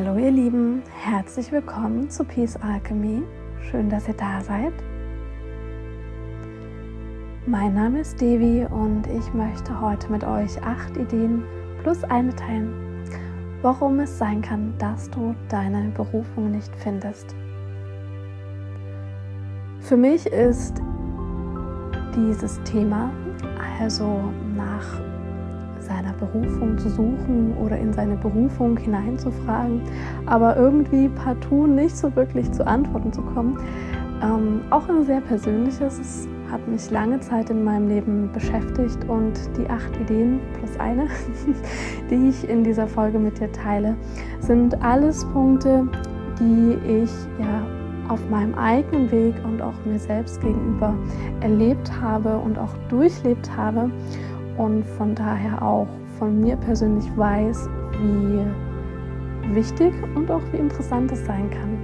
[0.00, 3.20] Hallo ihr Lieben, herzlich willkommen zu Peace Alchemy.
[3.68, 4.72] Schön, dass ihr da seid.
[7.46, 11.42] Mein Name ist Devi und ich möchte heute mit euch acht Ideen
[11.82, 12.72] plus eine teilen,
[13.60, 17.34] warum es sein kann, dass du deine Berufung nicht findest.
[19.80, 20.80] Für mich ist
[22.14, 23.10] dieses Thema,
[23.80, 25.07] also nach
[25.88, 29.82] seiner Berufung zu suchen oder in seine Berufung hineinzufragen,
[30.26, 33.58] aber irgendwie partout nicht so wirklich zu Antworten zu kommen.
[34.22, 35.98] Ähm, auch ein sehr persönliches.
[35.98, 41.06] Es hat mich lange Zeit in meinem Leben beschäftigt und die acht Ideen plus eine,
[42.10, 43.96] die ich in dieser Folge mit dir teile,
[44.40, 45.86] sind alles Punkte,
[46.40, 47.66] die ich ja
[48.08, 50.94] auf meinem eigenen Weg und auch mir selbst gegenüber
[51.40, 53.90] erlebt habe und auch durchlebt habe
[54.58, 57.68] und von daher auch von mir persönlich weiß,
[58.00, 61.78] wie wichtig und auch wie interessant es sein kann,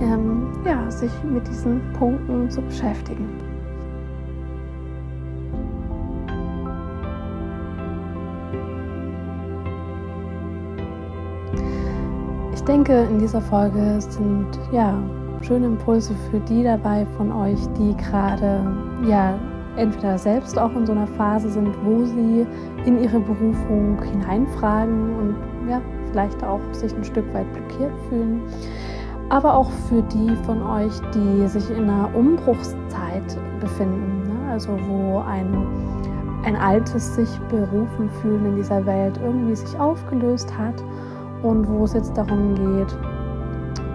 [0.00, 3.28] ähm, ja, sich mit diesen Punkten zu beschäftigen.
[12.52, 14.94] Ich denke, in dieser Folge sind ja
[15.40, 18.60] schöne Impulse für die dabei von euch, die gerade
[19.08, 19.38] ja
[19.78, 22.46] entweder selbst auch in so einer Phase sind, wo sie
[22.84, 25.36] in ihre Berufung hineinfragen und
[25.70, 28.42] ja, vielleicht auch sich ein Stück weit blockiert fühlen.
[29.30, 34.52] Aber auch für die von euch, die sich in einer Umbruchszeit befinden, ne?
[34.52, 35.66] also wo ein,
[36.44, 40.82] ein altes sich berufen fühlen in dieser Welt irgendwie sich aufgelöst hat
[41.42, 42.96] und wo es jetzt darum geht,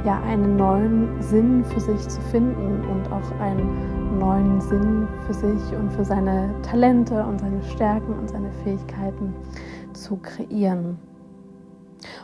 [0.05, 5.75] ja, einen neuen Sinn für sich zu finden und auch einen neuen Sinn für sich
[5.75, 9.33] und für seine Talente und seine Stärken und seine Fähigkeiten
[9.93, 10.97] zu kreieren.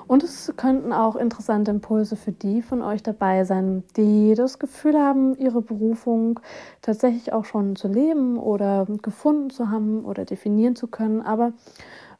[0.07, 4.97] Und es könnten auch interessante Impulse für die von euch dabei sein, die das Gefühl
[4.99, 6.39] haben, ihre Berufung
[6.81, 11.53] tatsächlich auch schon zu leben oder gefunden zu haben oder definieren zu können, aber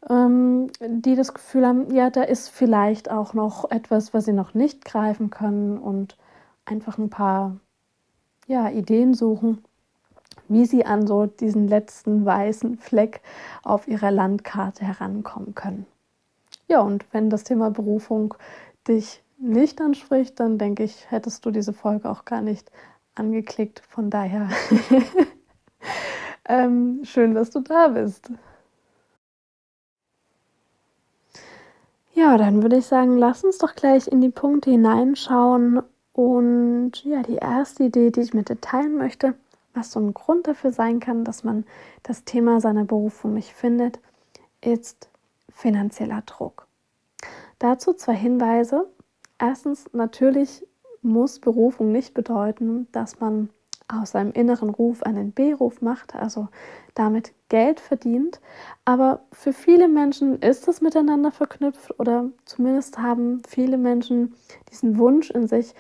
[0.10, 4.54] ähm, die das Gefühl haben, ja, da ist vielleicht auch noch etwas, was sie noch
[4.54, 6.18] nicht greifen können und
[6.66, 7.58] einfach ein paar
[8.48, 9.64] ja, Ideen suchen,
[10.50, 13.22] wie sie an so diesen letzten weißen Fleck
[13.64, 15.86] auf ihrer Landkarte herankommen können.
[16.68, 18.36] Ja, und wenn das Thema Berufung
[18.88, 22.72] dich nicht anspricht, dann denke ich, hättest du diese Folge auch gar nicht
[23.16, 23.82] angeklickt.
[23.88, 24.50] Von daher
[26.50, 28.32] ähm, schön, dass du da bist.
[32.14, 35.82] Ja, dann würde ich sagen, lass uns doch gleich in die Punkte hineinschauen.
[36.12, 39.36] Und ja, die erste Idee, die ich mit dir teilen möchte,
[39.74, 41.66] was so ein Grund dafür sein kann, dass man
[42.04, 44.00] das Thema seiner Berufung nicht findet,
[44.62, 45.10] ist
[45.52, 46.68] finanzieller Druck.
[47.60, 48.88] Dazu zwei Hinweise.
[49.38, 50.66] Erstens, natürlich
[51.02, 53.50] muss Berufung nicht bedeuten, dass man
[53.90, 56.48] aus seinem inneren Ruf einen B-Ruf macht, also
[56.94, 58.40] damit Geld verdient.
[58.86, 64.36] Aber für viele Menschen ist es miteinander verknüpft oder zumindest haben viele Menschen
[64.72, 65.74] diesen Wunsch in sich,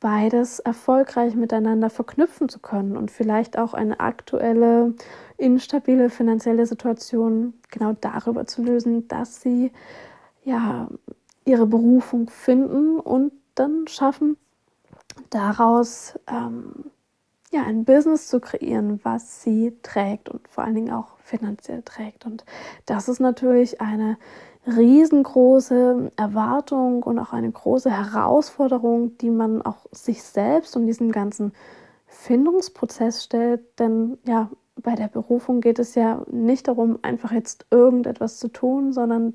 [0.00, 4.94] beides erfolgreich miteinander verknüpfen zu können und vielleicht auch eine aktuelle
[5.38, 9.72] instabile finanzielle Situation genau darüber zu lösen, dass sie
[10.44, 10.88] ja
[11.44, 14.36] ihre Berufung finden und dann schaffen,
[15.30, 16.90] daraus ähm,
[17.52, 22.26] ja, ein Business zu kreieren, was sie trägt und vor allen Dingen auch finanziell trägt.
[22.26, 22.44] Und
[22.84, 24.18] das ist natürlich eine
[24.66, 31.52] riesengroße Erwartung und auch eine große Herausforderung, die man auch sich selbst und diesem ganzen
[32.06, 33.78] Findungsprozess stellt.
[33.78, 34.50] Denn ja,
[34.82, 39.34] bei der Berufung geht es ja nicht darum, einfach jetzt irgendetwas zu tun, sondern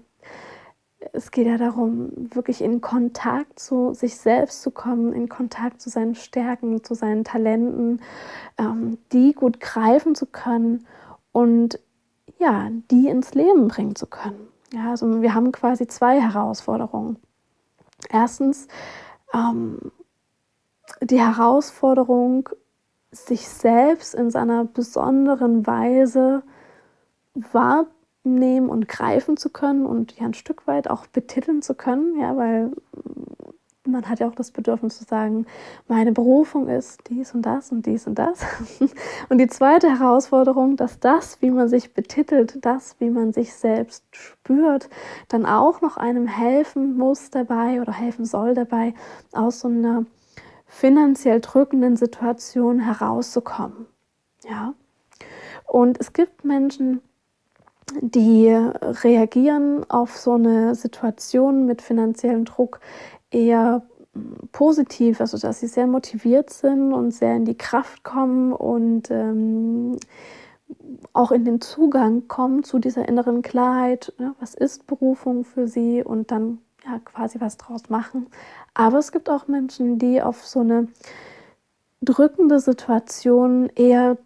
[1.14, 5.90] es geht ja darum, wirklich in Kontakt zu sich selbst zu kommen, in Kontakt zu
[5.90, 8.02] seinen Stärken, zu seinen Talenten,
[8.58, 10.86] ähm, die gut greifen zu können
[11.32, 11.80] und
[12.38, 14.48] ja, die ins Leben bringen zu können.
[14.74, 17.18] Ja, also wir haben quasi zwei Herausforderungen.
[18.10, 18.68] Erstens
[19.34, 19.92] ähm,
[21.02, 22.50] die Herausforderung,
[23.12, 26.44] sich selbst in seiner besonderen Weise
[27.34, 32.20] wahrzunehmen nehmen und greifen zu können und ja ein Stück weit auch betiteln zu können,
[32.20, 32.72] ja, weil
[33.92, 35.46] man hat ja auch das Bedürfnis zu sagen,
[35.88, 38.40] meine Berufung ist dies und das und dies und das.
[39.30, 44.04] Und die zweite Herausforderung, dass das, wie man sich betitelt, das, wie man sich selbst
[44.12, 44.90] spürt,
[45.30, 48.94] dann auch noch einem helfen muss dabei oder helfen soll dabei,
[49.32, 50.06] aus so einer
[50.68, 53.86] finanziell drückenden Situation herauszukommen.
[54.50, 54.74] Ja.
[55.68, 57.02] Und es gibt Menschen,
[58.00, 62.80] die reagieren auf so eine Situation mit finanziellem Druck
[63.32, 63.84] eher
[64.52, 69.98] positiv, also dass sie sehr motiviert sind und sehr in die Kraft kommen und ähm,
[71.14, 74.36] auch in den Zugang kommen zu dieser inneren Klarheit, ne?
[74.40, 78.28] was ist Berufung für sie und dann ja quasi was draus machen.
[78.74, 80.88] Aber es gibt auch Menschen, die auf so eine
[82.02, 84.18] drückende Situation eher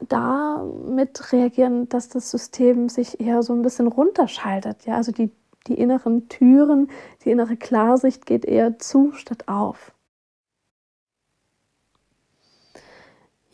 [0.00, 4.84] damit reagieren, dass das System sich eher so ein bisschen runterschaltet.
[4.84, 5.30] Ja, also die
[5.66, 6.90] die inneren Türen,
[7.24, 9.92] die innere Klarsicht geht eher zu statt auf.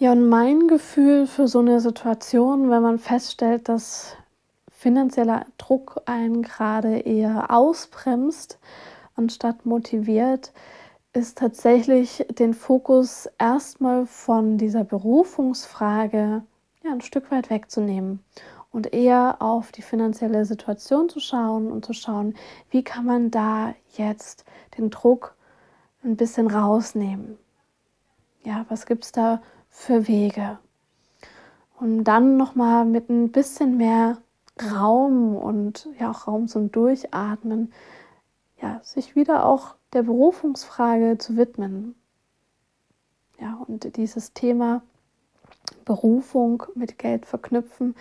[0.00, 4.16] Ja, und mein Gefühl für so eine Situation, wenn man feststellt, dass
[4.70, 8.60] finanzieller Druck einen gerade eher ausbremst,
[9.16, 10.52] anstatt motiviert,
[11.12, 16.42] ist tatsächlich den Fokus erstmal von dieser Berufungsfrage
[16.84, 18.20] ja, ein Stück weit wegzunehmen
[18.70, 22.34] und eher auf die finanzielle Situation zu schauen und zu schauen,
[22.70, 24.44] wie kann man da jetzt
[24.76, 25.34] den Druck
[26.04, 27.38] ein bisschen rausnehmen.
[28.44, 30.58] Ja, was gibt es da für Wege?
[31.78, 34.18] Und dann nochmal mit ein bisschen mehr
[34.72, 37.72] Raum und ja auch Raum zum Durchatmen,
[38.60, 41.94] ja, sich wieder auch der Berufungsfrage zu widmen.
[43.40, 44.82] Ja, und dieses Thema
[45.84, 47.94] Berufung mit Geld verknüpfen,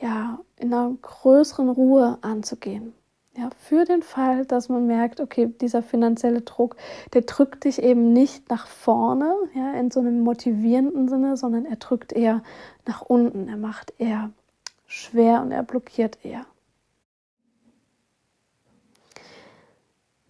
[0.00, 2.94] ja, in einer größeren Ruhe anzugehen.
[3.36, 6.74] Ja, für den Fall, dass man merkt, okay, dieser finanzielle Druck,
[7.12, 11.76] der drückt dich eben nicht nach vorne, ja, in so einem motivierenden Sinne, sondern er
[11.76, 12.42] drückt eher
[12.84, 13.48] nach unten.
[13.48, 14.30] Er macht eher
[14.86, 16.46] schwer und er blockiert eher.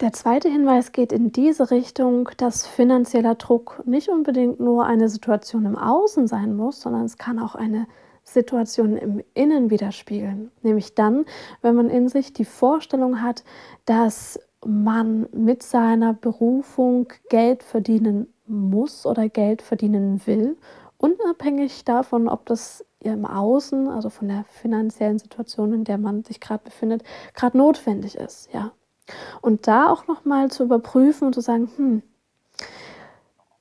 [0.01, 5.65] Der zweite Hinweis geht in diese Richtung, dass finanzieller Druck nicht unbedingt nur eine Situation
[5.65, 7.87] im Außen sein muss, sondern es kann auch eine
[8.33, 10.51] Situationen im Innen widerspiegeln.
[10.63, 11.25] Nämlich dann,
[11.63, 13.45] wenn man in sich die Vorstellung hat,
[13.85, 20.57] dass man mit seiner Berufung Geld verdienen muss oder Geld verdienen will,
[20.99, 26.41] unabhängig davon, ob das im Außen, also von der finanziellen Situation, in der man sich
[26.41, 27.05] gerade befindet,
[27.35, 28.73] gerade notwendig ist, ja.
[29.41, 32.03] Und da auch nochmal zu überprüfen und zu sagen, hm,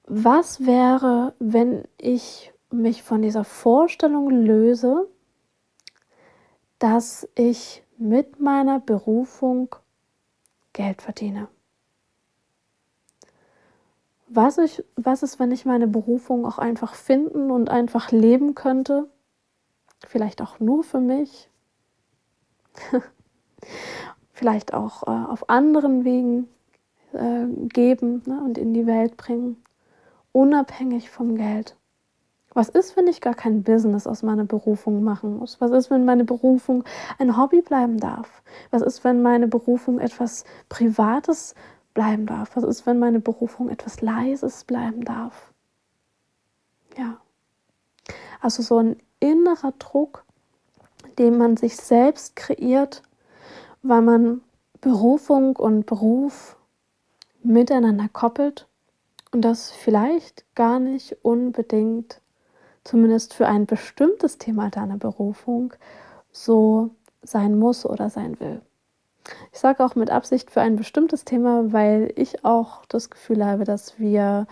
[0.07, 5.07] was wäre, wenn ich mich von dieser Vorstellung löse,
[6.79, 9.75] dass ich mit meiner Berufung
[10.73, 11.47] Geld verdiene.
[14.27, 19.09] Was, ich, was ist, wenn ich meine Berufung auch einfach finden und einfach leben könnte?
[20.05, 21.49] Vielleicht auch nur für mich.
[24.33, 26.49] Vielleicht auch äh, auf anderen Wegen
[27.13, 29.63] äh, geben ne, und in die Welt bringen,
[30.33, 31.76] unabhängig vom Geld.
[32.57, 35.61] Was ist, wenn ich gar kein Business aus meiner Berufung machen muss?
[35.61, 36.85] Was ist, wenn meine Berufung
[37.19, 38.41] ein Hobby bleiben darf?
[38.71, 41.53] Was ist, wenn meine Berufung etwas Privates
[41.93, 42.55] bleiben darf?
[42.55, 45.53] Was ist, wenn meine Berufung etwas Leises bleiben darf?
[46.97, 47.21] Ja.
[48.41, 50.25] Also so ein innerer Druck,
[51.19, 53.03] den man sich selbst kreiert,
[53.83, 54.41] weil man
[54.81, 56.57] Berufung und Beruf
[57.43, 58.67] miteinander koppelt
[59.31, 62.19] und das vielleicht gar nicht unbedingt
[62.87, 65.73] zumindest für ein bestimmtes Thema deiner Berufung
[66.31, 66.91] so
[67.21, 68.61] sein muss oder sein will.
[69.51, 73.65] Ich sage auch mit Absicht für ein bestimmtes Thema, weil ich auch das Gefühl habe,
[73.65, 74.47] dass wir,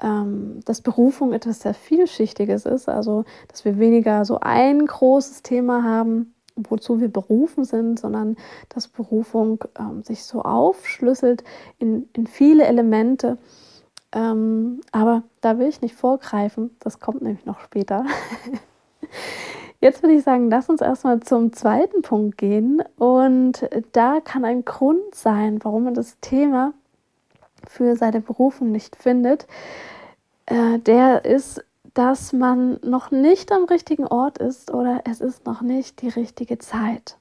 [0.00, 5.82] ähm, dass Berufung etwas sehr vielschichtiges ist, also dass wir weniger so ein großes Thema
[5.82, 8.36] haben, wozu wir berufen sind, sondern
[8.68, 11.42] dass Berufung ähm, sich so aufschlüsselt
[11.80, 13.38] in, in viele Elemente
[14.14, 18.04] ähm, aber da will ich nicht vorgreifen, das kommt nämlich noch später.
[19.80, 22.82] Jetzt würde ich sagen, lass uns erstmal zum zweiten Punkt gehen.
[22.98, 26.72] Und da kann ein Grund sein, warum man das Thema
[27.66, 29.48] für seine Berufung nicht findet.
[30.46, 31.64] Äh, der ist,
[31.94, 36.58] dass man noch nicht am richtigen Ort ist oder es ist noch nicht die richtige
[36.58, 37.16] Zeit.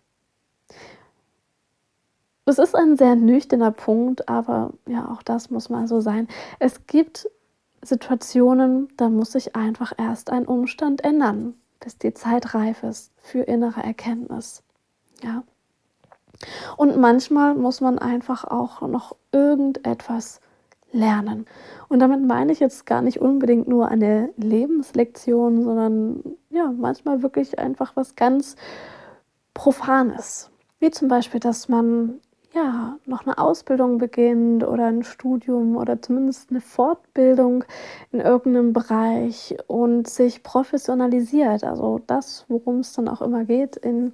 [2.52, 6.28] Es ist ein sehr nüchterner Punkt, aber ja, auch das muss mal so sein.
[6.60, 7.30] Es gibt
[7.82, 13.44] Situationen, da muss sich einfach erst ein Umstand ändern, bis die Zeit reif ist für
[13.44, 14.64] innere Erkenntnis.
[15.24, 15.44] Ja.
[16.76, 20.42] Und manchmal muss man einfach auch noch irgendetwas
[20.92, 21.46] lernen.
[21.88, 27.60] Und damit meine ich jetzt gar nicht unbedingt nur eine Lebenslektion, sondern ja, manchmal wirklich
[27.60, 28.58] einfach was ganz
[29.54, 30.52] Profanes.
[30.80, 32.20] Wie zum Beispiel, dass man
[32.54, 37.64] ja, noch eine Ausbildung beginnt oder ein Studium oder zumindest eine Fortbildung
[38.12, 41.64] in irgendeinem Bereich und sich professionalisiert.
[41.64, 44.14] Also das, worum es dann auch immer geht in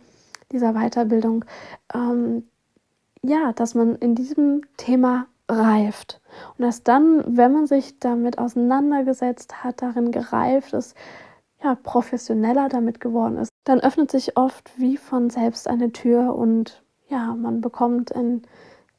[0.52, 1.46] dieser Weiterbildung,
[1.94, 2.48] ähm,
[3.24, 6.22] ja, dass man in diesem Thema reift.
[6.58, 10.96] Und dass dann, wenn man sich damit auseinandergesetzt hat, darin gereift ist,
[11.64, 16.84] ja, professioneller damit geworden ist, dann öffnet sich oft wie von selbst eine Tür und
[17.10, 18.44] ja, man bekommt einen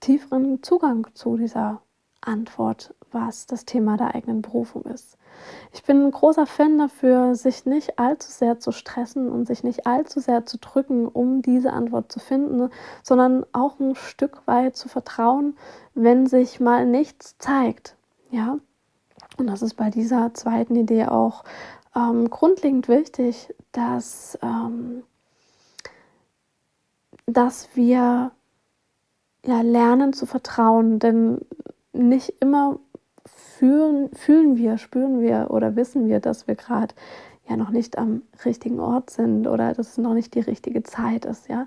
[0.01, 1.83] tieferen Zugang zu dieser
[2.21, 5.17] Antwort, was das Thema der eigenen Berufung ist.
[5.73, 9.87] Ich bin ein großer Fan dafür, sich nicht allzu sehr zu stressen und sich nicht
[9.87, 12.71] allzu sehr zu drücken, um diese Antwort zu finden,
[13.03, 15.57] sondern auch ein Stück weit zu vertrauen,
[15.95, 17.97] wenn sich mal nichts zeigt.
[18.31, 18.59] Ja,
[19.39, 21.45] und das ist bei dieser zweiten Idee auch
[21.95, 25.05] ähm, grundlegend wichtig, dass, ähm,
[27.29, 28.33] dass wir
[29.45, 31.39] ja, lernen zu vertrauen, denn
[31.93, 32.79] nicht immer
[33.27, 36.95] fühlen, fühlen wir, spüren wir oder wissen wir, dass wir gerade
[37.49, 41.25] ja noch nicht am richtigen Ort sind oder dass es noch nicht die richtige Zeit
[41.25, 41.67] ist, ja.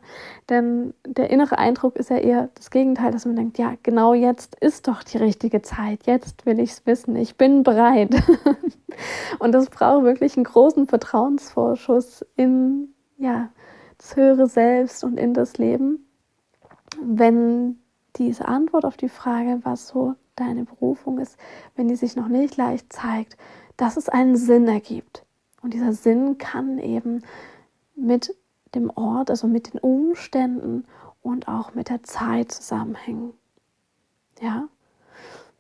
[0.49, 4.55] Denn der innere Eindruck ist ja eher das Gegenteil, dass man denkt, ja, genau jetzt
[4.61, 8.15] ist doch die richtige Zeit, jetzt will ich es wissen, ich bin bereit.
[9.39, 13.49] Und das braucht wirklich einen großen Vertrauensvorschuss in ja,
[14.01, 16.07] das höhere Selbst und in das Leben,
[16.99, 17.79] wenn
[18.15, 21.37] diese Antwort auf die Frage, was so deine Berufung ist,
[21.75, 23.37] wenn die sich noch nicht leicht zeigt,
[23.77, 25.23] dass es einen Sinn ergibt.
[25.61, 27.23] Und dieser Sinn kann eben
[27.95, 28.35] mit
[28.73, 30.85] dem Ort, also mit den Umständen
[31.21, 33.33] und auch mit der Zeit zusammenhängen.
[34.41, 34.67] Ja?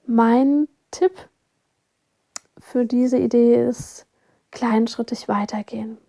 [0.07, 1.13] Mein Tipp
[2.57, 4.07] für diese Idee ist,
[4.49, 5.99] kleinschrittig weitergehen.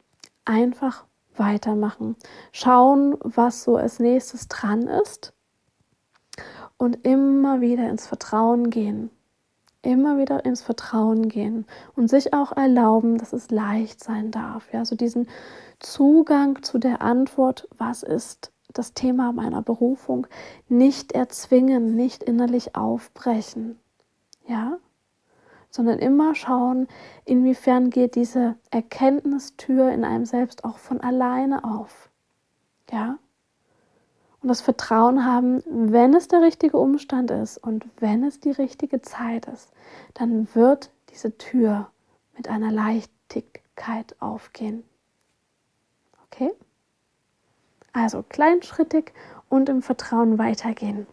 [0.46, 1.04] Einfach
[1.36, 2.16] weitermachen.
[2.52, 5.32] Schauen, was so als nächstes dran ist
[6.76, 9.10] und immer wieder ins Vertrauen gehen.
[9.82, 14.72] Immer wieder ins Vertrauen gehen und sich auch erlauben, dass es leicht sein darf.
[14.72, 15.28] Ja, so diesen
[15.80, 20.26] Zugang zu der Antwort, was ist das Thema meiner Berufung,
[20.68, 23.78] nicht erzwingen, nicht innerlich aufbrechen.
[24.46, 24.78] Ja,
[25.72, 26.86] sondern immer schauen,
[27.24, 32.10] inwiefern geht diese Erkenntnistür in einem selbst auch von alleine auf.
[32.90, 33.18] Ja?
[34.42, 39.00] Und das Vertrauen haben, wenn es der richtige Umstand ist und wenn es die richtige
[39.00, 39.72] Zeit ist,
[40.14, 41.90] dann wird diese Tür
[42.36, 44.84] mit einer Leichtigkeit aufgehen.
[46.26, 46.50] Okay?
[47.94, 49.12] Also kleinschrittig
[49.48, 51.06] und im Vertrauen weitergehen.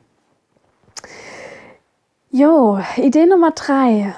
[2.29, 4.15] Jo, Idee Nummer drei.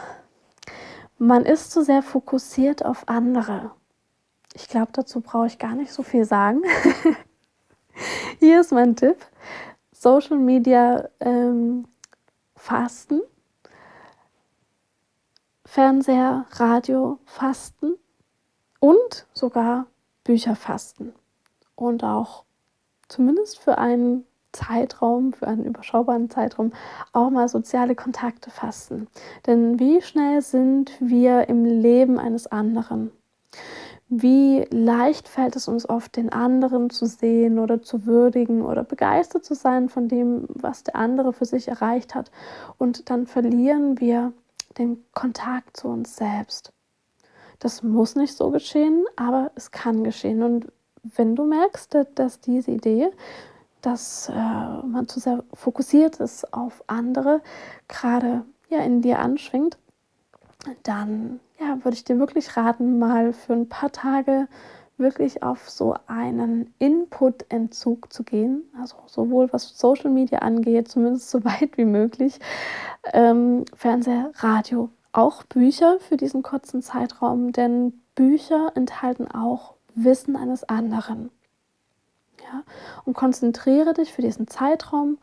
[1.24, 3.70] Man ist zu sehr fokussiert auf andere.
[4.56, 6.64] Ich glaube, dazu brauche ich gar nicht so viel sagen.
[8.40, 9.18] Hier ist mein Tipp.
[9.92, 11.88] Social Media ähm,
[12.56, 13.22] Fasten,
[15.64, 18.00] Fernseher, Radio Fasten
[18.80, 19.86] und sogar
[20.24, 21.14] Bücher fasten.
[21.76, 22.46] Und auch
[23.10, 26.72] zumindest für einen Zeitraum, für einen überschaubaren Zeitraum,
[27.14, 29.08] auch mal soziale Kontakte fassen.
[29.48, 33.12] Denn wie schnell sind wir im Leben eines anderen?
[34.14, 39.46] Wie leicht fällt es uns oft, den anderen zu sehen oder zu würdigen oder begeistert
[39.46, 42.30] zu sein von dem, was der andere für sich erreicht hat.
[42.78, 44.34] Und dann verlieren wir
[44.78, 46.74] den Kontakt zu uns selbst.
[47.60, 50.44] Das muss nicht so geschehen, aber es kann geschehen.
[50.44, 50.68] Und
[51.04, 53.12] wenn du merkst, dass diese Idee
[53.82, 57.42] dass äh, man zu sehr fokussiert ist auf andere,
[57.88, 59.78] gerade ja in dir anschwingt,
[60.84, 64.48] dann ja, würde ich dir wirklich raten, mal für ein paar Tage
[64.98, 71.44] wirklich auf so einen Input-Entzug zu gehen, also sowohl was Social Media angeht, zumindest so
[71.44, 72.40] weit wie möglich,
[73.14, 80.64] ähm, Fernseher, Radio, auch Bücher für diesen kurzen Zeitraum, denn Bücher enthalten auch Wissen eines
[80.64, 81.32] anderen.
[82.44, 82.64] Ja?
[83.06, 85.18] Und konzentriere dich für diesen Zeitraum.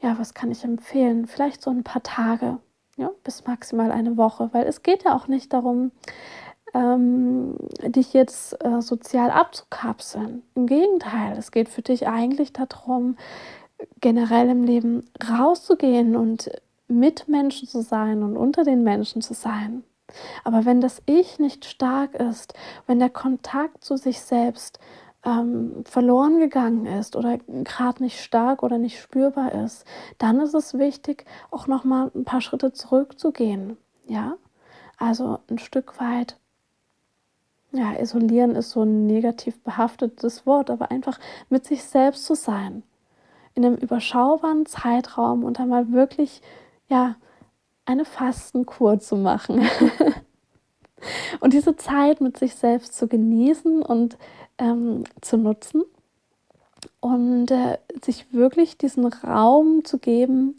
[0.00, 1.26] Ja, was kann ich empfehlen?
[1.26, 2.58] Vielleicht so ein paar Tage,
[2.96, 5.90] ja, bis maximal eine Woche, weil es geht ja auch nicht darum,
[6.74, 10.42] ähm, dich jetzt äh, sozial abzukapseln.
[10.54, 13.16] Im Gegenteil, es geht für dich eigentlich darum,
[14.00, 16.50] generell im Leben rauszugehen und
[16.88, 19.84] mit Menschen zu sein und unter den Menschen zu sein.
[20.44, 22.54] Aber wenn das Ich nicht stark ist,
[22.86, 24.78] wenn der Kontakt zu sich selbst
[25.26, 29.84] ähm, verloren gegangen ist oder gerade nicht stark oder nicht spürbar ist,
[30.18, 33.76] dann ist es wichtig, auch noch mal ein paar Schritte zurückzugehen.
[34.06, 34.36] Ja,
[34.98, 36.38] also ein Stück weit.
[37.72, 41.18] Ja, isolieren ist so ein negativ behaftetes Wort, aber einfach
[41.50, 42.84] mit sich selbst zu sein.
[43.54, 46.40] In einem überschaubaren Zeitraum und einmal wirklich,
[46.88, 47.16] ja,
[47.84, 49.68] eine Fastenkur zu machen.
[51.40, 54.16] und diese Zeit mit sich selbst zu genießen und
[54.58, 55.84] ähm, zu nutzen
[57.00, 60.56] und äh, sich wirklich diesen Raum zu geben,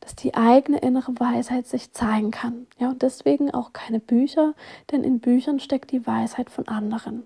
[0.00, 2.66] dass die eigene innere Weisheit sich zeigen kann.
[2.78, 4.54] Ja, und deswegen auch keine Bücher,
[4.90, 7.24] denn in Büchern steckt die Weisheit von anderen.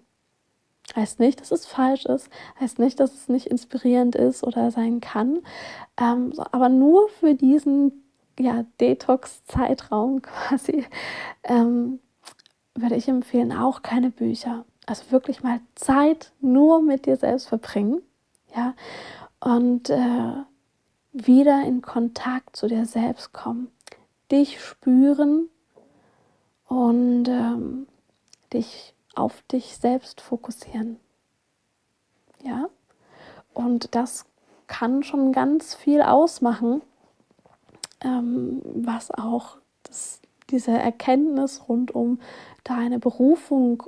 [0.97, 2.29] Heißt nicht, dass es falsch ist,
[2.61, 5.41] heißt nicht, dass es nicht inspirierend ist oder sein kann,
[5.97, 8.05] ähm, aber nur für diesen
[8.39, 10.85] ja, Detox-Zeitraum quasi
[11.45, 12.01] ähm,
[12.75, 14.65] würde ich empfehlen, auch keine Bücher.
[14.87, 18.03] Also wirklich mal Zeit nur mit dir selbst verbringen,
[18.55, 18.75] ja,
[19.41, 20.33] und äh,
[21.13, 23.71] wieder in Kontakt zu dir selbst kommen,
[24.31, 25.49] dich spüren
[26.67, 27.87] und ähm,
[28.53, 30.99] dich auf dich selbst fokussieren.
[32.43, 32.69] Ja,
[33.55, 34.25] und das
[34.67, 36.83] kann schon ganz viel ausmachen,
[38.03, 40.21] ähm, was auch das,
[40.51, 42.21] diese Erkenntnis rund um
[42.65, 43.83] deine Berufung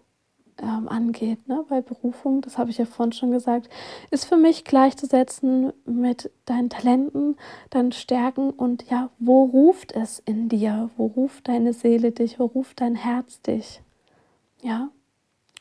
[0.59, 1.49] ähm, angeht.
[1.49, 1.65] Ne?
[1.69, 3.69] Weil Berufung, das habe ich ja vorhin schon gesagt,
[4.11, 7.37] ist für mich gleichzusetzen mit deinen Talenten,
[7.71, 10.91] deinen Stärken und ja, wo ruft es in dir?
[10.97, 12.39] Wo ruft deine Seele dich?
[12.39, 13.83] Wo ruft dein Herz dich?
[14.63, 14.91] Ja.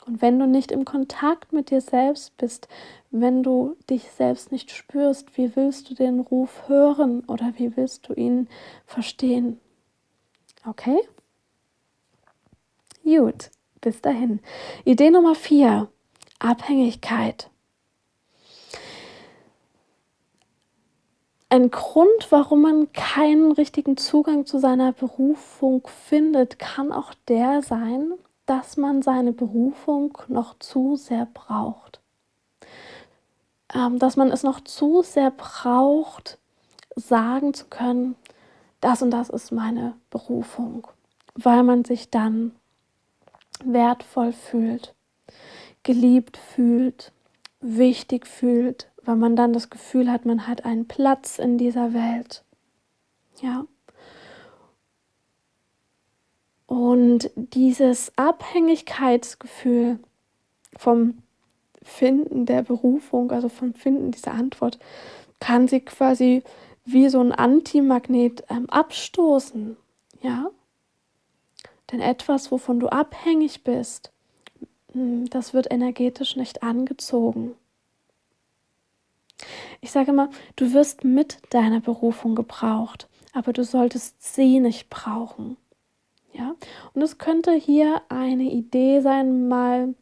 [0.06, 2.68] Und wenn du nicht im Kontakt mit dir selbst bist,
[3.10, 8.08] wenn du dich selbst nicht spürst, wie willst du den Ruf hören oder wie willst
[8.08, 8.48] du ihn
[8.86, 9.58] verstehen?
[10.66, 10.98] Okay?
[13.02, 13.50] Gut
[13.84, 14.40] bis dahin.
[14.84, 15.88] Idee Nummer vier,
[16.38, 17.50] Abhängigkeit.
[21.50, 28.14] Ein Grund, warum man keinen richtigen Zugang zu seiner Berufung findet, kann auch der sein,
[28.46, 32.00] dass man seine Berufung noch zu sehr braucht.
[33.72, 36.38] Ähm, dass man es noch zu sehr braucht,
[36.96, 38.16] sagen zu können,
[38.80, 40.86] das und das ist meine Berufung,
[41.34, 42.52] weil man sich dann
[43.62, 44.94] wertvoll fühlt,
[45.82, 47.12] geliebt fühlt,
[47.60, 52.44] wichtig fühlt, weil man dann das Gefühl hat, man hat einen Platz in dieser Welt.
[53.40, 53.66] Ja.
[56.66, 59.98] Und dieses Abhängigkeitsgefühl
[60.76, 61.18] vom
[61.82, 64.78] Finden der Berufung, also vom Finden dieser Antwort,
[65.38, 66.42] kann sie quasi
[66.84, 69.76] wie so ein Antimagnet ähm, abstoßen.
[70.22, 70.50] Ja,
[71.94, 74.12] denn etwas, wovon du abhängig bist,
[74.92, 77.54] hm, das wird energetisch nicht angezogen.
[79.80, 85.56] Ich sage immer, du wirst mit deiner Berufung gebraucht, aber du solltest sie nicht brauchen.
[86.32, 86.54] Ja?
[86.94, 89.94] Und es könnte hier eine Idee sein, mal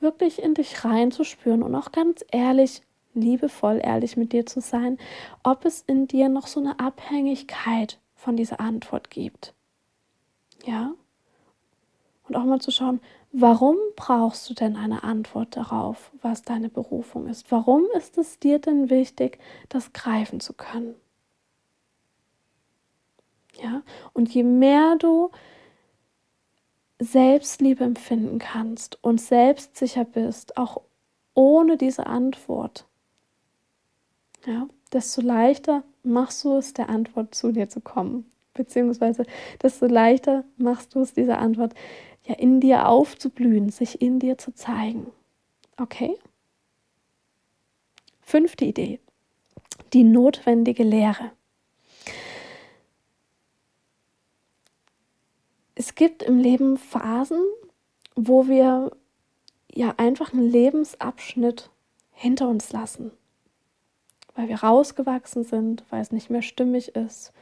[0.00, 2.82] wirklich in dich reinzuspüren und auch ganz ehrlich,
[3.14, 4.98] liebevoll ehrlich mit dir zu sein,
[5.42, 9.52] ob es in dir noch so eine Abhängigkeit von dieser Antwort gibt.
[10.64, 10.94] Ja?
[12.32, 13.00] Und auch mal zu schauen,
[13.32, 17.50] warum brauchst du denn eine Antwort darauf, was deine Berufung ist?
[17.52, 20.94] Warum ist es dir denn wichtig, das greifen zu können?
[23.62, 23.82] Ja,
[24.14, 25.30] und je mehr du
[26.98, 30.80] Selbstliebe empfinden kannst und selbstsicher bist, auch
[31.34, 32.86] ohne diese Antwort,
[34.46, 38.30] ja, desto leichter machst du es, der Antwort zu dir zu kommen.
[38.54, 39.24] Beziehungsweise
[39.62, 41.74] desto leichter machst du es, dieser Antwort
[42.24, 45.10] ja in dir aufzublühen, sich in dir zu zeigen.
[45.76, 46.16] Okay?
[48.20, 49.00] Fünfte Idee.
[49.92, 51.32] Die notwendige Lehre.
[55.74, 57.42] Es gibt im Leben Phasen,
[58.14, 58.92] wo wir
[59.74, 61.70] ja einfach einen Lebensabschnitt
[62.12, 63.10] hinter uns lassen,
[64.34, 67.32] weil wir rausgewachsen sind, weil es nicht mehr stimmig ist,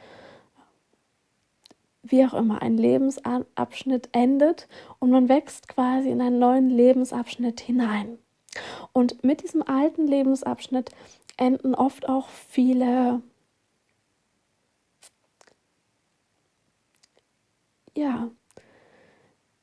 [2.03, 4.67] wie auch immer, ein Lebensabschnitt endet
[4.99, 8.17] und man wächst quasi in einen neuen Lebensabschnitt hinein.
[8.91, 10.91] Und mit diesem alten Lebensabschnitt
[11.37, 13.21] enden oft auch viele
[17.95, 18.29] ja,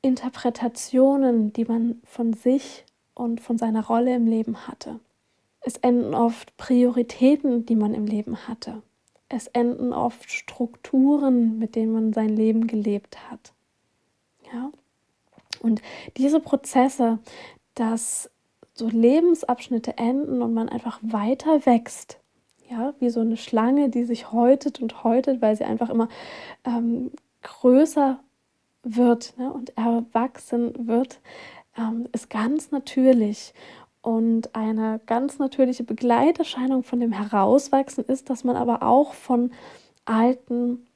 [0.00, 5.00] Interpretationen, die man von sich und von seiner Rolle im Leben hatte.
[5.60, 8.82] Es enden oft Prioritäten, die man im Leben hatte
[9.28, 13.52] es enden oft Strukturen, mit denen man sein Leben gelebt hat.
[14.52, 14.70] Ja?
[15.60, 15.82] Und
[16.16, 17.18] diese Prozesse,
[17.74, 18.30] dass
[18.74, 22.20] so Lebensabschnitte enden und man einfach weiter wächst,
[22.70, 26.08] ja, wie so eine Schlange, die sich häutet und häutet, weil sie einfach immer
[26.64, 27.10] ähm,
[27.42, 28.20] größer
[28.82, 31.20] wird ne, und erwachsen wird,
[31.76, 33.54] ähm, ist ganz natürlich.
[34.08, 39.52] Und eine ganz natürliche Begleiterscheinung von dem Herauswachsen ist, dass man aber auch von
[40.06, 40.86] alten,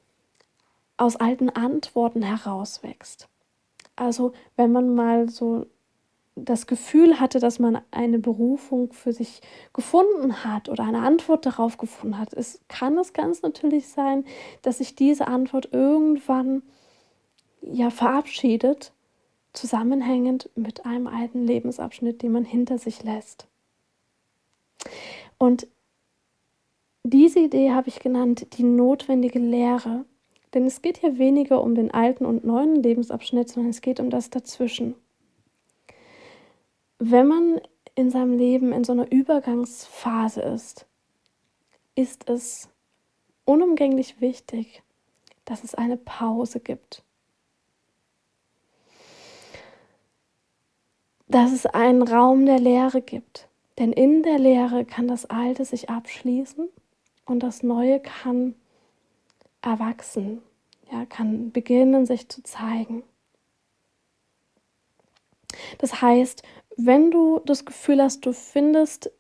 [0.97, 3.29] aus alten Antworten herauswächst.
[3.97, 5.67] Also wenn man mal so
[6.37, 9.43] das Gefühl hatte, dass man eine Berufung für sich
[9.75, 14.25] gefunden hat oder eine Antwort darauf gefunden hat, es kann es ganz natürlich sein,
[14.63, 16.63] dass sich diese Antwort irgendwann
[17.61, 18.95] ja verabschiedet,
[19.53, 23.47] zusammenhängend mit einem alten Lebensabschnitt, den man hinter sich lässt.
[25.39, 25.67] Und
[27.05, 30.05] diese Idee habe ich genannt, die notwendige Lehre.
[30.55, 34.11] Denn es geht hier weniger um den alten und neuen Lebensabschnitt, sondern es geht um
[34.11, 34.95] das dazwischen.
[36.99, 37.61] Wenn man
[37.95, 40.87] in seinem Leben in so einer Übergangsphase ist,
[41.95, 42.69] ist es
[43.45, 44.83] unumgänglich wichtig,
[45.45, 47.03] dass es eine Pause gibt.
[51.33, 53.49] Dass es einen Raum der Leere gibt.
[53.79, 56.69] Denn in der Leere kann das Alte sich abschließen
[57.25, 58.55] und das Neue kann
[59.63, 60.43] erwachsen,
[60.91, 63.03] ja, kann beginnen, sich zu zeigen.
[65.79, 66.43] Das heißt,
[66.77, 69.11] wenn du das Gefühl hast, du findest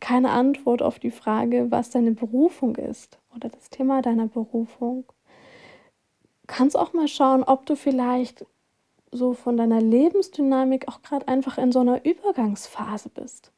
[0.00, 5.06] keine Antwort auf die Frage, was deine Berufung ist oder das Thema deiner Berufung,
[6.46, 8.44] kannst auch mal schauen, ob du vielleicht
[9.12, 13.52] so von deiner Lebensdynamik auch gerade einfach in so einer Übergangsphase bist.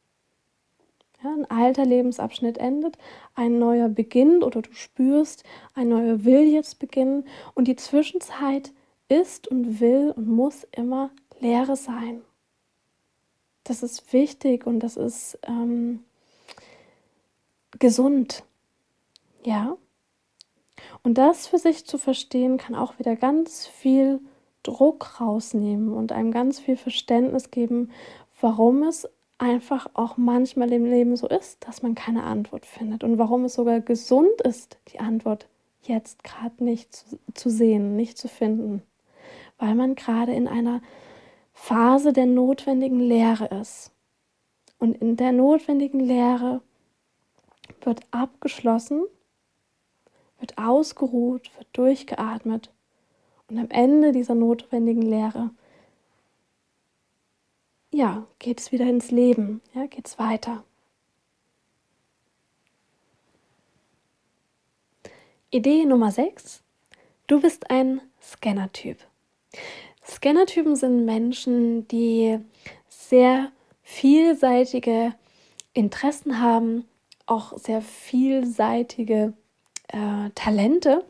[1.23, 2.97] Ja, ein alter Lebensabschnitt endet,
[3.35, 8.73] ein neuer beginnt oder du spürst, ein neuer will jetzt beginnen und die Zwischenzeit
[9.09, 12.23] ist und will und muss immer Leere sein.
[13.65, 16.05] Das ist wichtig und das ist ähm,
[17.79, 18.45] gesund.
[19.45, 19.77] Ja.
[21.03, 24.21] Und das für sich zu verstehen, kann auch wieder ganz viel
[24.63, 27.91] Druck rausnehmen und einem ganz viel Verständnis geben,
[28.41, 33.19] warum es einfach auch manchmal im Leben so ist, dass man keine Antwort findet und
[33.19, 35.49] warum es sogar gesund ist, die Antwort
[35.83, 38.83] jetzt gerade nicht zu, zu, sehen, nicht zu finden,
[39.59, 40.83] weil man gerade in einer
[41.55, 43.93] Phase der notwendigen Lehre ist.
[44.79, 46.63] Und in der notwendigen Lehre
[47.83, 49.05] wird abgeschlossen,
[50.39, 52.71] wird ausgeruht, wird durchgeatmet
[53.51, 55.51] und am Ende dieser notwendigen Lehre
[57.93, 60.65] ja, geht es wieder ins Leben, ja, geht es weiter.
[65.51, 66.63] Idee Nummer 6.
[67.27, 68.99] Du bist ein Scanner-Typ.
[70.07, 72.39] Scanner-Typen sind Menschen, die
[72.89, 73.51] sehr
[73.83, 75.15] vielseitige
[75.73, 76.85] Interessen haben,
[77.27, 79.33] auch sehr vielseitige
[79.89, 81.05] äh, Talente,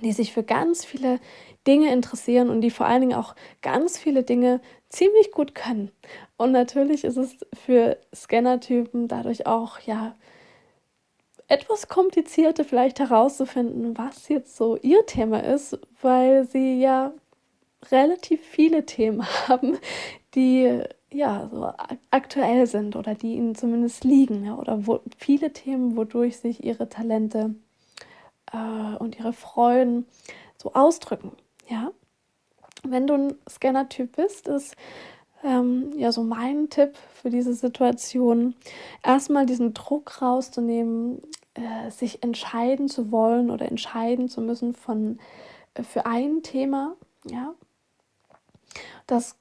[0.00, 1.20] die sich für ganz viele
[1.66, 5.90] Dinge interessieren und die vor allen Dingen auch ganz viele Dinge ziemlich gut können.
[6.36, 10.14] Und natürlich ist es für Scanner-Typen dadurch auch ja
[11.48, 17.12] etwas komplizierter vielleicht herauszufinden, was jetzt so ihr Thema ist, weil sie ja
[17.90, 19.78] relativ viele Themen haben,
[20.34, 21.70] die ja so
[22.10, 26.88] aktuell sind oder die ihnen zumindest liegen ja, oder wo, viele Themen, wodurch sich ihre
[26.88, 27.54] Talente
[28.52, 30.06] äh, und ihre Freuden
[30.56, 31.32] so ausdrücken.
[31.68, 31.90] Ja,
[32.84, 34.76] wenn du ein Scanner-Typ bist, ist
[35.42, 38.54] ähm, ja so mein Tipp für diese Situation,
[39.02, 41.22] erstmal diesen Druck rauszunehmen,
[41.54, 45.18] äh, sich entscheiden zu wollen oder entscheiden zu müssen von,
[45.74, 46.96] äh, für ein Thema.
[47.24, 47.54] Ja,
[49.06, 49.36] das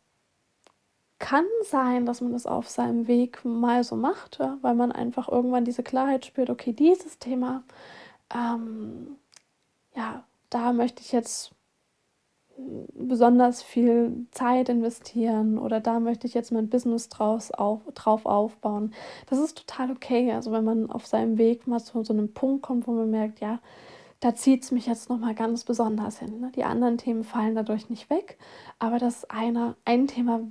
[1.19, 5.29] kann sein, dass man das auf seinem Weg mal so macht, ja, weil man einfach
[5.29, 7.63] irgendwann diese Klarheit spürt, okay, dieses Thema,
[8.33, 9.17] ähm,
[9.95, 11.53] ja, da möchte ich jetzt
[12.93, 18.93] besonders viel Zeit investieren oder da möchte ich jetzt mein Business draus auf, drauf aufbauen.
[19.27, 20.31] Das ist total okay.
[20.31, 23.39] Also wenn man auf seinem Weg mal zu so einem Punkt kommt, wo man merkt,
[23.39, 23.59] ja,
[24.19, 26.39] da zieht es mich jetzt nochmal ganz besonders hin.
[26.39, 26.51] Ne?
[26.55, 28.37] Die anderen Themen fallen dadurch nicht weg,
[28.77, 30.41] aber das eine, ein Thema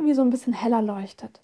[0.00, 1.42] wie so ein bisschen heller leuchtet.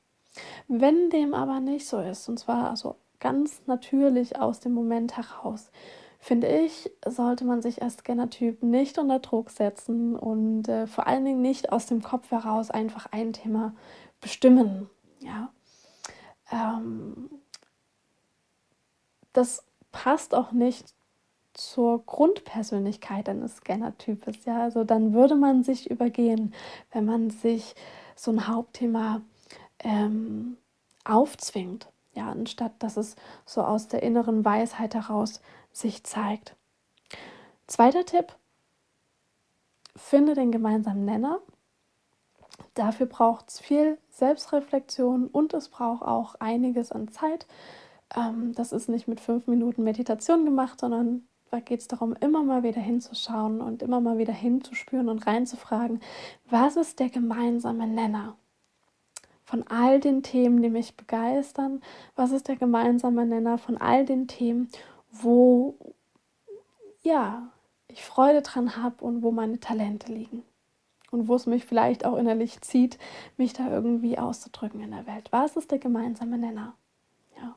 [0.68, 2.96] Wenn dem aber nicht so ist, und zwar also
[3.26, 5.72] ganz natürlich aus dem Moment heraus,
[6.20, 11.24] finde ich, sollte man sich als Scanner-Typ nicht unter Druck setzen und äh, vor allen
[11.24, 13.74] Dingen nicht aus dem Kopf heraus einfach ein Thema
[14.20, 14.88] bestimmen.
[15.18, 15.50] Ja.
[16.52, 17.28] Ähm,
[19.32, 20.94] das passt auch nicht
[21.52, 24.44] zur Grundpersönlichkeit eines Scanner-Types.
[24.44, 26.54] Ja, also dann würde man sich übergehen,
[26.92, 27.74] wenn man sich
[28.14, 29.20] so ein Hauptthema
[29.80, 30.58] ähm,
[31.04, 31.88] aufzwingt.
[32.16, 36.56] Ja, anstatt dass es so aus der inneren Weisheit heraus sich zeigt.
[37.66, 38.34] Zweiter Tipp,
[39.94, 41.40] finde den gemeinsamen Nenner.
[42.74, 47.46] Dafür braucht es viel Selbstreflexion und es braucht auch einiges an Zeit.
[48.16, 52.42] Ähm, das ist nicht mit fünf Minuten Meditation gemacht, sondern da geht es darum, immer
[52.42, 56.00] mal wieder hinzuschauen und immer mal wieder hinzuspüren und reinzufragen,
[56.48, 58.36] was ist der gemeinsame Nenner?
[59.46, 61.80] Von all den Themen, die mich begeistern?
[62.16, 64.68] Was ist der gemeinsame Nenner von all den Themen,
[65.12, 65.76] wo
[67.02, 67.48] ja,
[67.86, 70.42] ich Freude dran habe und wo meine Talente liegen?
[71.12, 72.98] Und wo es mich vielleicht auch innerlich zieht,
[73.36, 75.28] mich da irgendwie auszudrücken in der Welt.
[75.30, 76.74] Was ist der gemeinsame Nenner?
[77.40, 77.54] Ja.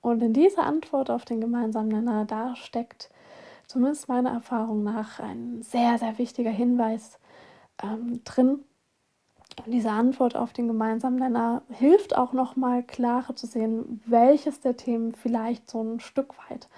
[0.00, 3.10] Und in dieser Antwort auf den gemeinsamen Nenner, da steckt
[3.66, 7.18] zumindest meiner Erfahrung nach ein sehr, sehr wichtiger Hinweis
[7.82, 8.64] ähm, drin,
[9.64, 14.76] diese Antwort auf den gemeinsamen Nenner hilft auch noch mal klarer zu sehen, welches der
[14.76, 16.68] Themen vielleicht so ein Stück weit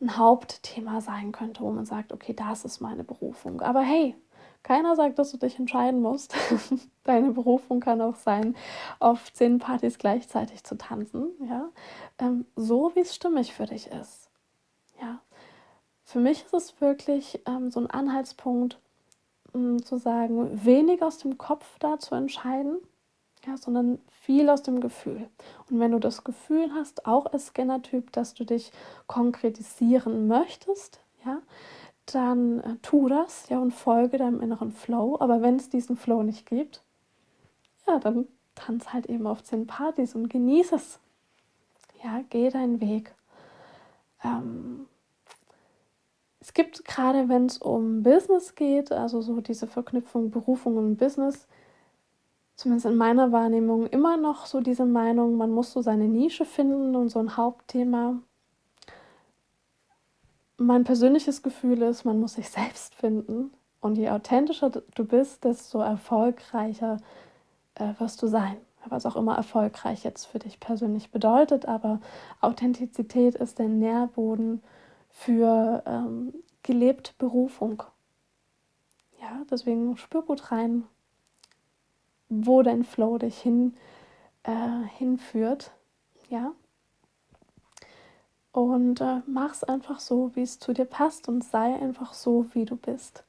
[0.00, 3.60] ein Hauptthema sein könnte, wo man sagt, okay, das ist meine Berufung.
[3.60, 4.16] Aber hey,
[4.62, 6.34] keiner sagt, dass du dich entscheiden musst.
[7.04, 8.56] Deine Berufung kann auch sein,
[8.98, 11.68] auf zehn Partys gleichzeitig zu tanzen, ja,
[12.18, 14.30] ähm, so wie es stimmig für dich ist.
[15.00, 15.20] Ja,
[16.02, 18.78] für mich ist es wirklich ähm, so ein Anhaltspunkt,
[19.84, 22.78] zu sagen, wenig aus dem Kopf da zu entscheiden,
[23.46, 25.28] ja, sondern viel aus dem Gefühl.
[25.70, 28.72] Und wenn du das Gefühl hast, auch als Scannertyp, dass du dich
[29.06, 31.38] konkretisieren möchtest, ja,
[32.06, 35.16] dann äh, tu das ja, und folge deinem inneren Flow.
[35.20, 36.82] Aber wenn es diesen Flow nicht gibt,
[37.86, 41.00] ja, dann tanz halt eben auf zehn Partys und genieße es.
[42.02, 43.14] Ja, geh deinen Weg.
[44.22, 44.86] Ähm,
[46.44, 51.46] es gibt gerade, wenn es um Business geht, also so diese Verknüpfung Berufung und Business,
[52.54, 56.96] zumindest in meiner Wahrnehmung, immer noch so diese Meinung, man muss so seine Nische finden
[56.96, 58.16] und so ein Hauptthema.
[60.58, 63.54] Mein persönliches Gefühl ist, man muss sich selbst finden.
[63.80, 66.98] Und je authentischer du bist, desto erfolgreicher
[67.76, 68.58] äh, wirst du sein.
[68.84, 72.02] Was auch immer erfolgreich jetzt für dich persönlich bedeutet, aber
[72.42, 74.62] Authentizität ist der Nährboden
[75.14, 77.82] für ähm, gelebt Berufung.
[79.20, 80.84] Ja, deswegen spür gut rein,
[82.28, 83.74] wo dein Flow dich hin,
[84.42, 85.70] äh, hinführt.
[86.28, 86.52] Ja.
[88.52, 92.46] Und äh, mach es einfach so, wie es zu dir passt und sei einfach so,
[92.52, 93.24] wie du bist.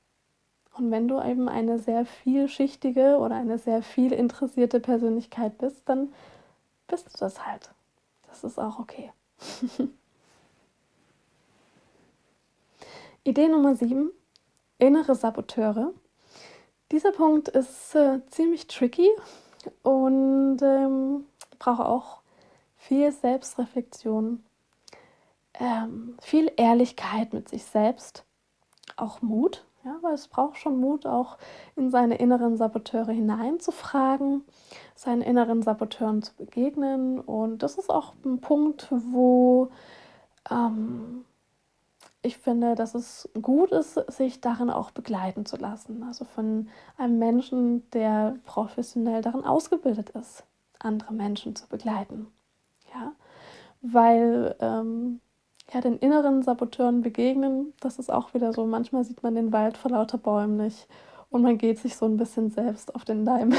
[0.74, 6.14] Und wenn du eben eine sehr vielschichtige oder eine sehr viel interessierte Persönlichkeit bist, dann
[6.88, 7.72] bist du das halt.
[8.28, 9.12] Das ist auch okay.
[13.28, 14.12] Idee Nummer 7,
[14.78, 15.94] innere Saboteure.
[16.92, 19.10] Dieser Punkt ist äh, ziemlich tricky
[19.82, 21.26] und ähm,
[21.58, 22.22] braucht auch
[22.78, 24.44] viel Selbstreflexion,
[25.56, 28.26] ähm, viel Ehrlichkeit mit sich selbst,
[28.96, 31.40] auch Mut, ja, weil es braucht schon Mut, auch
[31.76, 34.44] in seine inneren Saboteure hineinzufragen,
[34.94, 37.20] seinen inneren Saboteuren zu begegnen.
[37.20, 39.72] Und das ist auch ein Punkt, wo
[40.52, 41.26] ähm,
[42.26, 46.04] ich finde, dass es gut ist, sich darin auch begleiten zu lassen.
[46.04, 50.44] Also von einem Menschen, der professionell darin ausgebildet ist,
[50.80, 52.28] andere Menschen zu begleiten.
[52.94, 53.14] Ja,
[53.82, 55.20] weil ähm,
[55.74, 59.78] ja, den inneren Saboteuren begegnen, das ist auch wieder so, manchmal sieht man den Wald
[59.78, 60.88] vor lauter Bäumen nicht
[61.30, 63.54] und man geht sich so ein bisschen selbst auf den Leim.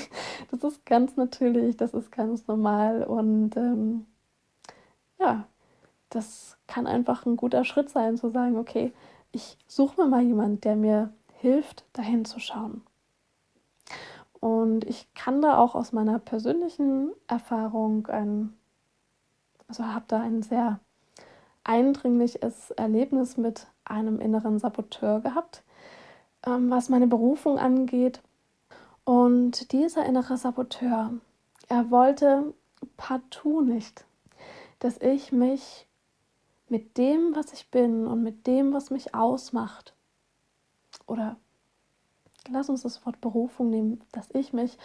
[0.50, 4.06] das ist ganz natürlich, das ist ganz normal und ähm,
[5.18, 5.46] ja,
[6.14, 8.92] das kann einfach ein guter Schritt sein, zu sagen, okay,
[9.32, 12.82] ich suche mir mal jemanden, der mir hilft, dahin zu schauen.
[14.40, 18.54] Und ich kann da auch aus meiner persönlichen Erfahrung ein,
[19.68, 20.80] also habe da ein sehr
[21.64, 25.62] eindringliches Erlebnis mit einem inneren Saboteur gehabt,
[26.44, 28.20] ähm, was meine Berufung angeht.
[29.04, 31.12] Und dieser innere Saboteur,
[31.68, 32.52] er wollte
[32.96, 34.04] partout nicht,
[34.80, 35.86] dass ich mich
[36.72, 39.94] mit dem, was ich bin und mit dem, was mich ausmacht.
[41.06, 41.36] Oder
[42.48, 44.78] lass uns das Wort Berufung nehmen, dass ich mich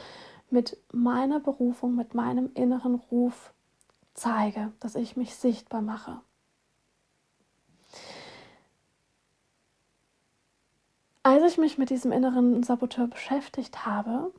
[0.49, 3.53] mit meiner Berufung, mit meinem inneren Ruf
[4.15, 6.19] zeige, dass ich mich sichtbar mache.
[11.23, 14.33] Als ich mich mit diesem inneren Saboteur beschäftigt habe,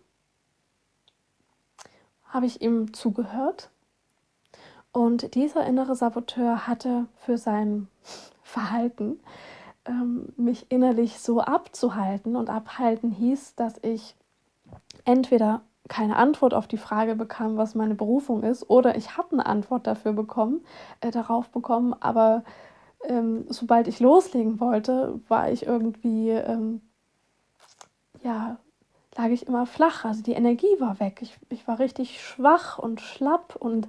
[2.25, 3.71] habe ich ihm zugehört
[4.93, 7.89] und dieser innere Saboteur hatte für sein
[8.43, 9.21] Verhalten
[9.85, 12.37] ähm, mich innerlich so abzuhalten.
[12.37, 14.15] Und abhalten hieß, dass ich
[15.05, 19.47] entweder keine Antwort auf die Frage bekam, was meine Berufung ist, oder ich habe eine
[19.47, 20.61] Antwort dafür bekommen,
[21.01, 22.45] äh, darauf bekommen, aber
[23.05, 26.83] ähm, sobald ich loslegen wollte, war ich irgendwie, ähm,
[28.23, 28.59] ja,
[29.17, 30.05] lag ich immer flach.
[30.05, 31.21] Also die Energie war weg.
[31.23, 33.89] Ich, ich war richtig schwach und schlapp und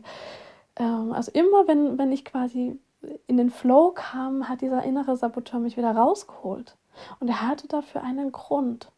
[0.85, 2.79] also immer, wenn, wenn ich quasi
[3.27, 6.77] in den Flow kam, hat dieser innere Saboteur mich wieder rausgeholt.
[7.19, 8.91] Und er hatte dafür einen Grund.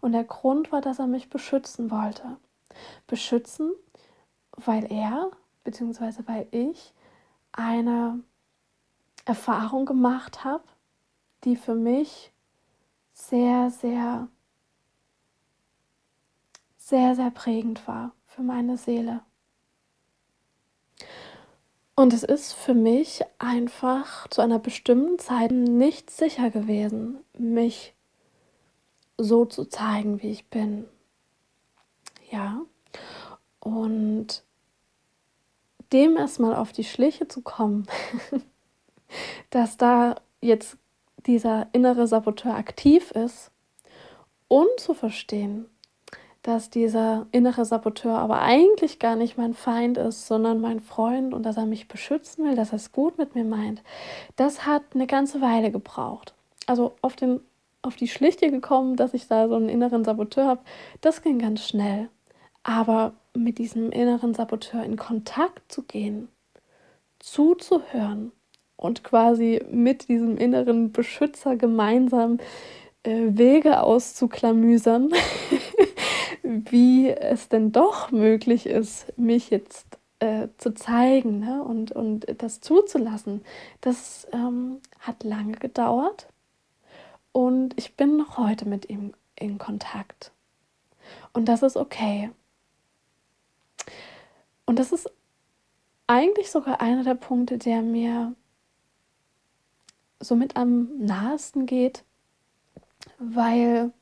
[0.00, 2.36] Und der Grund war, dass er mich beschützen wollte.
[3.06, 3.72] beschützen,
[4.56, 5.30] weil er
[5.64, 6.22] bzw.
[6.26, 6.94] weil ich
[7.52, 8.20] eine
[9.24, 10.64] Erfahrung gemacht habe,
[11.44, 12.32] die für mich
[13.12, 14.28] sehr, sehr,
[16.76, 19.22] sehr, sehr prägend war für meine Seele.
[21.94, 27.94] Und es ist für mich einfach zu einer bestimmten Zeit nicht sicher gewesen, mich
[29.16, 30.84] so zu zeigen, wie ich bin.
[32.30, 32.62] Ja.
[33.58, 34.44] Und
[35.92, 37.86] dem erstmal auf die Schliche zu kommen,
[39.50, 40.76] dass da jetzt
[41.26, 43.50] dieser innere Saboteur aktiv ist
[44.46, 45.66] und zu verstehen,
[46.48, 51.42] dass dieser innere Saboteur aber eigentlich gar nicht mein Feind ist, sondern mein Freund und
[51.42, 53.82] dass er mich beschützen will, dass er es gut mit mir meint,
[54.36, 56.32] das hat eine ganze Weile gebraucht.
[56.66, 57.40] Also auf, den,
[57.82, 60.60] auf die Schlichte gekommen, dass ich da so einen inneren Saboteur habe,
[61.02, 62.08] das ging ganz schnell.
[62.62, 66.28] Aber mit diesem inneren Saboteur in Kontakt zu gehen,
[67.18, 68.32] zuzuhören
[68.76, 72.38] und quasi mit diesem inneren Beschützer gemeinsam
[73.02, 75.12] äh, Wege auszuklamüsern,
[76.48, 79.86] wie es denn doch möglich ist, mich jetzt
[80.18, 81.62] äh, zu zeigen ne?
[81.62, 83.44] und, und das zuzulassen.
[83.82, 86.26] Das ähm, hat lange gedauert
[87.32, 90.32] und ich bin noch heute mit ihm in Kontakt.
[91.34, 92.30] Und das ist okay.
[94.64, 95.10] Und das ist
[96.06, 98.34] eigentlich sogar einer der Punkte, der mir
[100.18, 102.04] somit am nahesten geht,
[103.18, 103.92] weil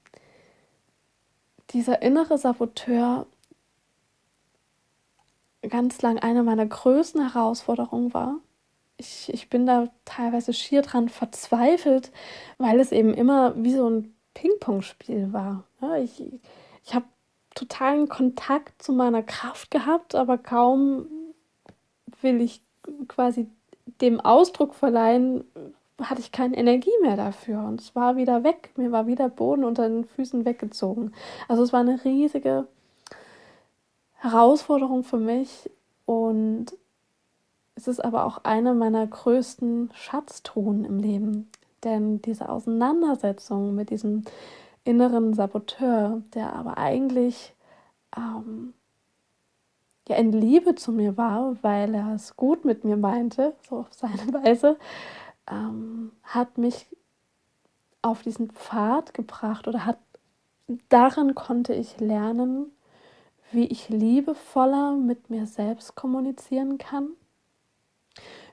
[1.71, 3.27] dieser innere Saboteur
[5.69, 8.37] ganz lang eine meiner größten Herausforderungen war.
[8.99, 12.13] Ich, ich bin da teilweise schier dran verzweifelt,
[12.59, 15.65] weil es eben immer wie so ein Ping-Pong-Spiel war.
[16.03, 16.23] ich
[16.85, 17.07] ich habe
[17.55, 21.07] totalen Kontakt zu meiner Kraft gehabt, aber kaum
[22.21, 22.63] will ich
[23.09, 23.49] quasi
[24.01, 25.45] dem Ausdruck verleihen,
[26.01, 28.71] hatte ich keine Energie mehr dafür und es war wieder weg.
[28.77, 31.13] Mir war wieder Boden unter den Füßen weggezogen.
[31.49, 32.67] Also es war eine riesige
[34.15, 35.71] Herausforderung für mich
[36.05, 36.77] und
[37.75, 41.51] es ist aber auch eine meiner größten Schatztruhen im Leben.
[41.85, 44.25] Denn diese Auseinandersetzung mit diesem
[44.85, 47.55] inneren Saboteur, der aber eigentlich
[48.17, 48.73] ähm,
[50.09, 53.93] ja in Liebe zu mir war, weil er es gut mit mir meinte, so auf
[53.93, 54.79] seine Weise,
[55.51, 56.87] ähm, hat mich
[58.03, 59.99] auf diesen Pfad gebracht oder hat
[60.89, 62.73] darin konnte ich lernen,
[63.53, 67.11] wie ich liebevoller mit mir selbst kommunizieren kann,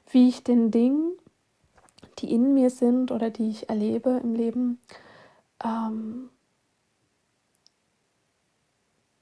[0.10, 1.12] wie ich den Dingen,
[2.20, 4.80] die in mir sind oder die ich erlebe im Leben,
[5.64, 6.30] ähm,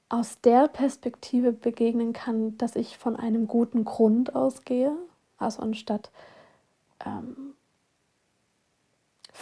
[0.08, 4.94] aus der Perspektive begegnen kann, dass ich von einem guten Grund ausgehe,
[5.38, 6.10] also anstatt
[7.04, 7.54] ähm,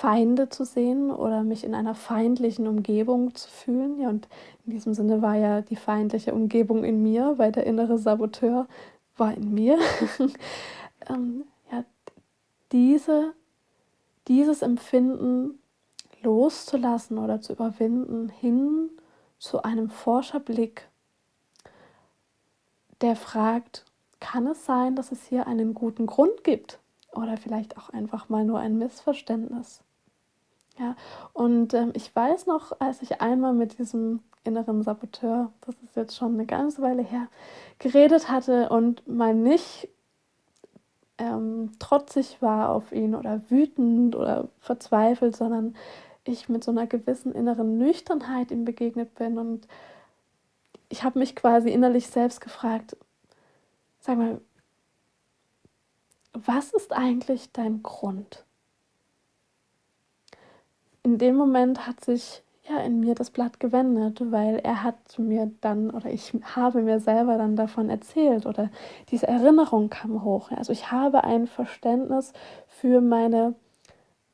[0.00, 4.00] Feinde zu sehen oder mich in einer feindlichen Umgebung zu fühlen.
[4.00, 4.28] Ja, und
[4.64, 8.66] in diesem Sinne war ja die feindliche Umgebung in mir, weil der innere Saboteur
[9.18, 9.78] war in mir.
[11.10, 11.84] ähm, ja,
[12.72, 13.34] diese,
[14.26, 15.58] dieses Empfinden
[16.22, 18.88] loszulassen oder zu überwinden hin
[19.38, 20.88] zu einem Forscherblick,
[23.02, 23.84] der fragt,
[24.18, 26.78] kann es sein, dass es hier einen guten Grund gibt
[27.12, 29.82] oder vielleicht auch einfach mal nur ein Missverständnis?
[30.78, 30.96] Ja,
[31.33, 36.16] und ähm, ich weiß noch, als ich einmal mit diesem inneren Saboteur, das ist jetzt
[36.16, 37.28] schon eine ganze Weile her,
[37.78, 39.88] geredet hatte und mal nicht
[41.18, 45.76] ähm, trotzig war auf ihn oder wütend oder verzweifelt, sondern
[46.24, 49.66] ich mit so einer gewissen inneren Nüchternheit ihm begegnet bin und
[50.88, 52.97] ich habe mich quasi innerlich selbst gefragt,
[54.01, 54.40] sag mal,
[56.32, 58.45] was ist eigentlich dein Grund?
[61.03, 65.51] In dem Moment hat sich ja in mir das Blatt gewendet, weil er hat mir
[65.61, 68.70] dann oder ich habe mir selber dann davon erzählt oder
[69.11, 70.51] diese Erinnerung kam hoch.
[70.51, 72.32] Also ich habe ein Verständnis
[72.66, 73.55] für meine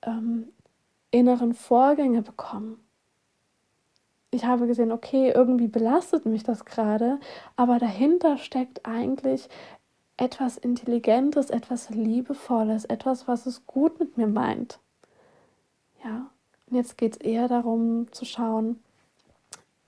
[0.03, 0.49] ähm,
[1.11, 2.81] inneren Vorgänge bekommen.
[4.31, 7.21] Ich habe gesehen, okay, irgendwie belastet mich das gerade,
[7.55, 9.49] aber dahinter steckt eigentlich
[10.19, 14.79] etwas Intelligentes, etwas Liebevolles, etwas, was es gut mit mir meint.
[16.05, 16.31] Ja,
[16.69, 18.81] und jetzt geht es eher darum zu schauen,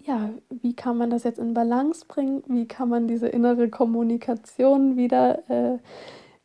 [0.05, 2.43] ja, wie kann man das jetzt in Balance bringen?
[2.47, 5.79] Wie kann man diese innere Kommunikation wieder, äh,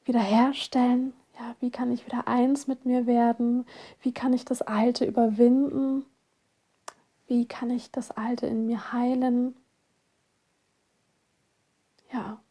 [0.06, 1.14] wieder herstellen?
[1.40, 3.66] Ja, wie kann ich wieder eins mit mir werden?
[4.02, 6.06] Wie kann ich das Alte überwinden?
[7.28, 9.56] Wie kann ich das Alte in mir heilen?
[12.12, 12.43] Ja.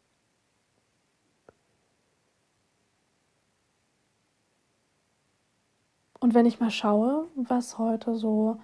[6.23, 8.57] Und wenn ich mal schaue, was heute so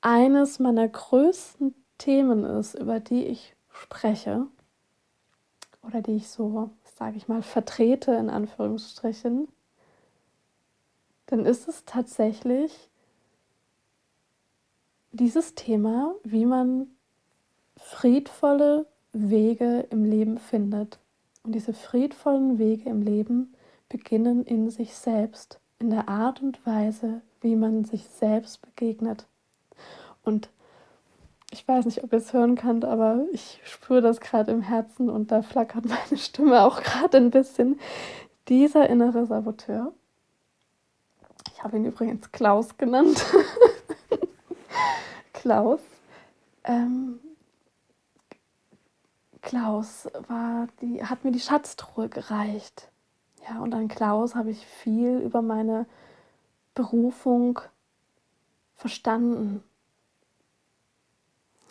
[0.00, 4.46] eines meiner größten Themen ist, über die ich spreche
[5.82, 9.48] oder die ich so, sage ich mal, vertrete in Anführungsstrichen,
[11.26, 12.88] dann ist es tatsächlich
[15.12, 16.86] dieses Thema, wie man
[17.76, 20.98] friedvolle Wege im Leben findet.
[21.42, 23.52] Und diese friedvollen Wege im Leben
[23.90, 29.26] beginnen in sich selbst, in der Art und Weise, wie man sich selbst begegnet.
[30.22, 30.50] Und
[31.50, 35.08] ich weiß nicht, ob ihr es hören könnt, aber ich spüre das gerade im Herzen
[35.08, 37.80] und da flackert meine Stimme auch gerade ein bisschen.
[38.48, 39.92] Dieser innere Saboteur,
[41.52, 43.24] ich habe ihn übrigens Klaus genannt,
[45.32, 45.80] Klaus,
[46.64, 47.20] ähm,
[49.40, 52.90] Klaus war die, hat mir die Schatztruhe gereicht.
[53.46, 55.86] Ja, und an Klaus habe ich viel über meine
[56.74, 57.60] Berufung
[58.74, 59.62] verstanden.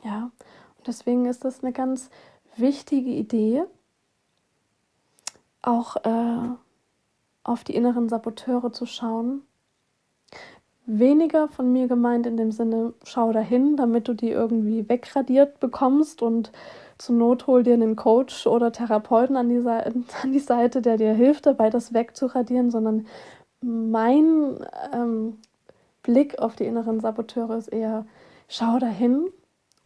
[0.04, 0.32] Ja,
[0.78, 2.10] und deswegen ist das eine ganz
[2.56, 3.64] wichtige Idee,
[5.62, 6.50] auch äh,
[7.44, 9.42] auf die inneren Saboteure zu schauen.
[10.86, 16.22] Weniger von mir gemeint in dem Sinne, schau dahin, damit du die irgendwie wegradiert bekommst
[16.22, 16.52] und
[16.98, 19.94] zur Not hol dir einen Coach oder Therapeuten an die, Seite,
[20.24, 23.08] an die Seite, der dir hilft, dabei das wegzuradieren, sondern
[23.62, 25.38] mein ähm,
[26.04, 28.06] Blick auf die inneren Saboteure ist eher,
[28.48, 29.28] schau dahin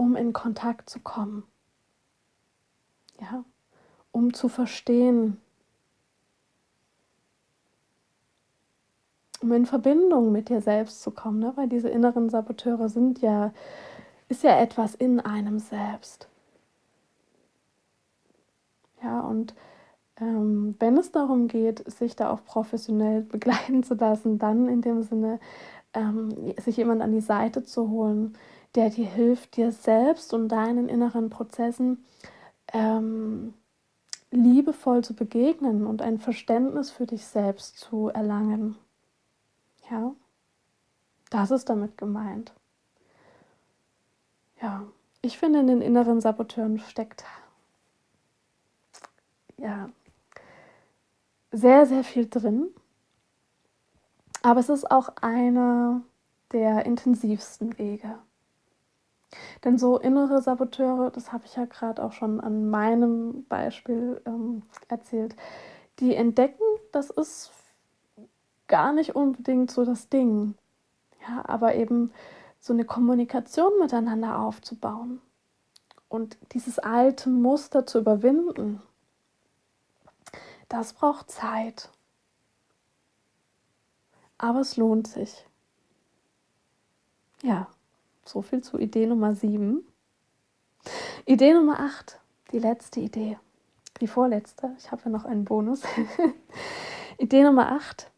[0.01, 1.43] um in Kontakt zu kommen.
[3.19, 3.45] Ja,
[4.11, 5.39] um zu verstehen,
[9.41, 11.53] um in Verbindung mit dir selbst zu kommen, ne?
[11.55, 13.53] weil diese inneren Saboteure sind ja,
[14.27, 16.30] ist ja etwas in einem selbst.
[19.03, 19.55] Ja, und
[20.19, 25.01] ähm, wenn es darum geht, sich da auch professionell begleiten zu lassen, dann in dem
[25.03, 25.39] Sinne,
[25.93, 28.37] ähm, sich jemand an die Seite zu holen,
[28.75, 32.05] der dir hilft, dir selbst und deinen inneren Prozessen
[32.73, 33.53] ähm,
[34.31, 38.77] liebevoll zu begegnen und ein Verständnis für dich selbst zu erlangen.
[39.89, 40.13] Ja,
[41.29, 42.53] das ist damit gemeint.
[44.61, 44.85] Ja,
[45.21, 47.25] ich finde, in den inneren Saboteuren steckt
[49.61, 49.89] ja
[51.51, 52.67] sehr, sehr viel drin.
[54.43, 56.01] Aber es ist auch einer
[56.51, 58.17] der intensivsten Wege.
[59.63, 64.63] Denn so innere Saboteure, das habe ich ja gerade auch schon an meinem Beispiel ähm,
[64.89, 65.35] erzählt,
[65.99, 67.51] die entdecken, das ist
[68.67, 70.55] gar nicht unbedingt so das Ding.
[71.27, 72.11] Ja, aber eben
[72.59, 75.21] so eine Kommunikation miteinander aufzubauen
[76.09, 78.81] und dieses alte Muster zu überwinden,
[80.71, 81.89] das braucht Zeit.
[84.37, 85.45] Aber es lohnt sich.
[87.43, 87.67] Ja.
[88.25, 89.85] So viel zu Idee Nummer 7.
[91.25, 92.19] Idee Nummer 8,
[92.51, 93.37] die letzte Idee,
[93.99, 94.73] die vorletzte.
[94.77, 95.81] Ich habe ja noch einen Bonus.
[97.17, 98.09] Idee Nummer 8,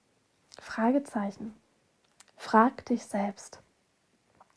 [0.60, 1.56] Fragezeichen.
[2.38, 3.62] Frag dich selbst.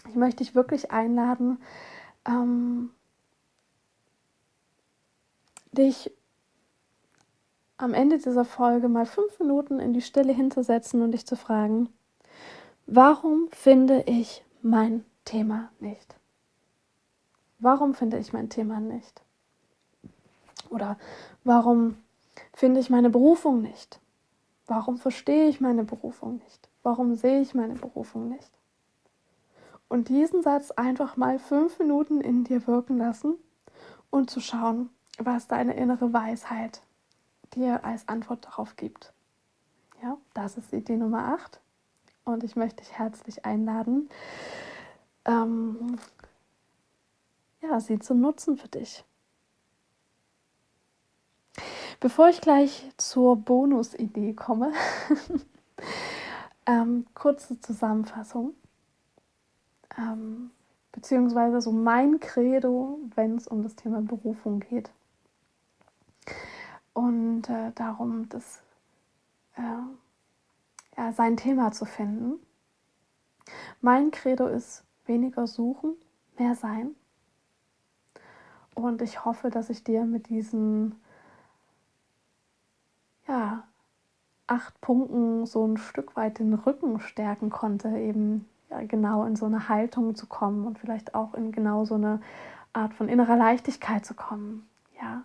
[0.08, 1.62] Ich möchte dich wirklich einladen,
[2.26, 2.90] ähm,
[5.72, 6.12] dich
[7.78, 11.90] am Ende dieser Folge mal fünf Minuten in die Stille hinzusetzen und dich zu fragen,
[12.86, 16.16] warum finde ich mein Thema nicht?
[17.58, 19.22] Warum finde ich mein Thema nicht?
[20.70, 20.98] Oder
[21.44, 21.96] warum
[22.52, 24.00] finde ich meine Berufung nicht?
[24.66, 26.68] Warum verstehe ich meine Berufung nicht?
[26.82, 28.50] Warum sehe ich meine Berufung nicht?
[29.88, 33.36] Und diesen Satz einfach mal fünf Minuten in dir wirken lassen
[34.10, 36.82] und zu schauen, was deine innere Weisheit
[37.54, 39.12] dir als Antwort darauf gibt.
[40.02, 41.60] Ja, das ist Idee Nummer 8.
[42.24, 44.08] Und ich möchte dich herzlich einladen,
[45.24, 45.98] ähm,
[47.60, 49.04] ja, sie zu nutzen für dich.
[52.00, 54.72] Bevor ich gleich zur Bonusidee komme,
[56.66, 58.54] ähm, kurze Zusammenfassung,
[59.96, 60.50] ähm,
[60.92, 64.90] beziehungsweise so mein Credo, wenn es um das Thema Berufung geht.
[66.96, 68.62] Und äh, darum, das,
[69.56, 69.60] äh,
[70.96, 72.40] ja, sein Thema zu finden.
[73.82, 75.92] Mein Credo ist, weniger suchen,
[76.38, 76.94] mehr sein.
[78.74, 80.94] Und ich hoffe, dass ich dir mit diesen
[83.28, 83.64] ja,
[84.46, 89.44] acht Punkten so ein Stück weit den Rücken stärken konnte, eben ja, genau in so
[89.44, 92.22] eine Haltung zu kommen und vielleicht auch in genau so eine
[92.72, 94.66] Art von innerer Leichtigkeit zu kommen.
[94.98, 95.24] Ja,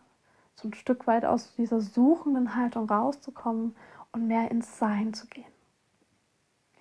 [0.62, 3.76] so ein Stück weit aus dieser suchenden Haltung rauszukommen
[4.12, 5.52] und mehr ins Sein zu gehen.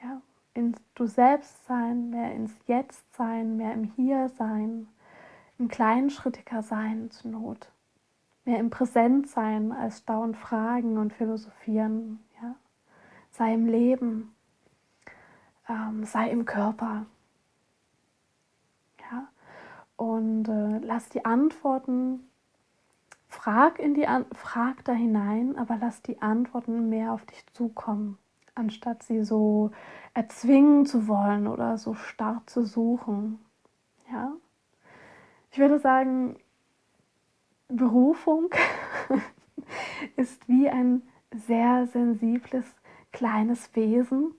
[0.02, 0.20] Ja,
[0.54, 4.88] ins Du selbst sein, mehr ins Jetzt sein, mehr im Hier sein,
[5.58, 7.70] im kleinschrittiger sein zur Not,
[8.44, 12.20] mehr im Präsent sein als dauernd fragen und philosophieren.
[12.42, 12.54] Ja?
[13.30, 14.34] Sei im Leben,
[15.68, 17.06] ähm, sei im Körper.
[20.00, 22.29] Und äh, lass die Antworten
[23.30, 28.18] Frag, in die An frag da hinein, aber lass die Antworten mehr auf dich zukommen,
[28.56, 29.70] anstatt sie so
[30.14, 33.38] erzwingen zu wollen oder so starr zu suchen.
[34.10, 34.32] Ja?
[35.52, 36.40] Ich würde sagen,
[37.68, 38.50] Berufung
[40.16, 41.02] ist wie ein
[41.32, 42.66] sehr sensibles
[43.12, 44.34] kleines Wesen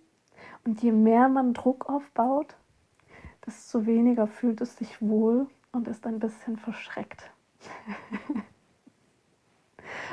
[0.65, 2.57] und je mehr man Druck aufbaut,
[3.45, 7.31] desto weniger fühlt es sich wohl und ist ein bisschen verschreckt.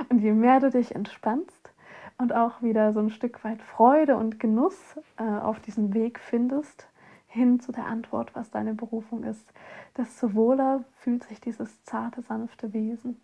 [0.08, 1.72] Und je mehr du dich entspannst
[2.18, 6.88] und auch wieder so ein Stück weit Freude und Genuss äh, auf diesem Weg findest,
[7.26, 9.52] hin zu der Antwort, was deine Berufung ist,
[9.96, 13.20] desto wohler fühlt sich dieses zarte, sanfte Wesen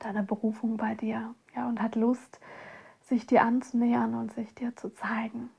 [0.00, 2.40] deiner Berufung bei dir ja, und hat Lust,
[3.00, 5.50] sich dir anzunähern und sich dir zu zeigen.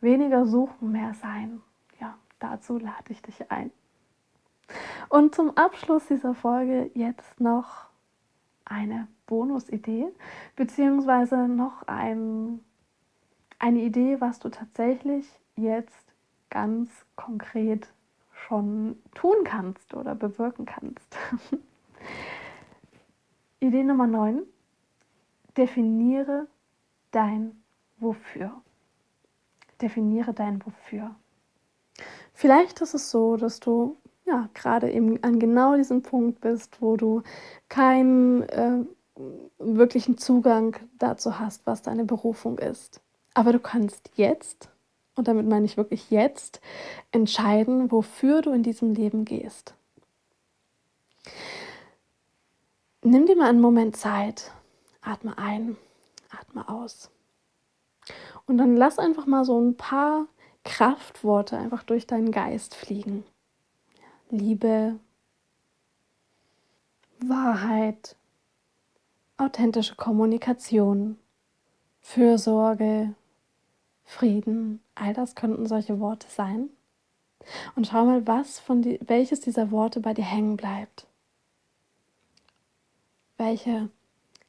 [0.00, 1.62] Weniger suchen, mehr sein.
[1.98, 3.72] Ja, dazu lade ich dich ein.
[5.08, 7.86] Und zum Abschluss dieser Folge jetzt noch
[8.66, 10.06] eine Bonusidee,
[10.54, 12.60] beziehungsweise noch ein,
[13.58, 16.04] eine Idee, was du tatsächlich jetzt
[16.50, 17.88] ganz konkret
[18.30, 21.16] schon tun kannst oder bewirken kannst.
[23.60, 24.42] Idee Nummer 9.
[25.56, 26.46] Definiere
[27.10, 27.62] dein
[27.98, 28.52] Wofür.
[29.80, 31.16] Definiere dein Wofür.
[32.34, 33.96] Vielleicht ist es so, dass du
[34.26, 37.22] ja, gerade eben an genau diesem Punkt bist, wo du
[37.68, 38.84] keinen äh,
[39.58, 43.00] wirklichen Zugang dazu hast, was deine Berufung ist.
[43.34, 44.68] Aber du kannst jetzt,
[45.14, 46.60] und damit meine ich wirklich jetzt,
[47.12, 49.74] entscheiden, wofür du in diesem Leben gehst.
[53.02, 54.52] Nimm dir mal einen Moment Zeit,
[55.00, 55.76] atme ein,
[56.30, 57.10] atme aus.
[58.46, 60.26] Und dann lass einfach mal so ein paar
[60.64, 63.24] Kraftworte einfach durch deinen Geist fliegen.
[64.30, 64.98] Liebe,
[67.20, 68.16] Wahrheit,
[69.36, 71.18] authentische Kommunikation,
[72.00, 73.14] Fürsorge,
[74.04, 76.70] Frieden, all das könnten solche Worte sein.
[77.76, 81.06] Und schau mal, was von die, welches dieser Worte bei dir hängen bleibt.
[83.36, 83.90] Welche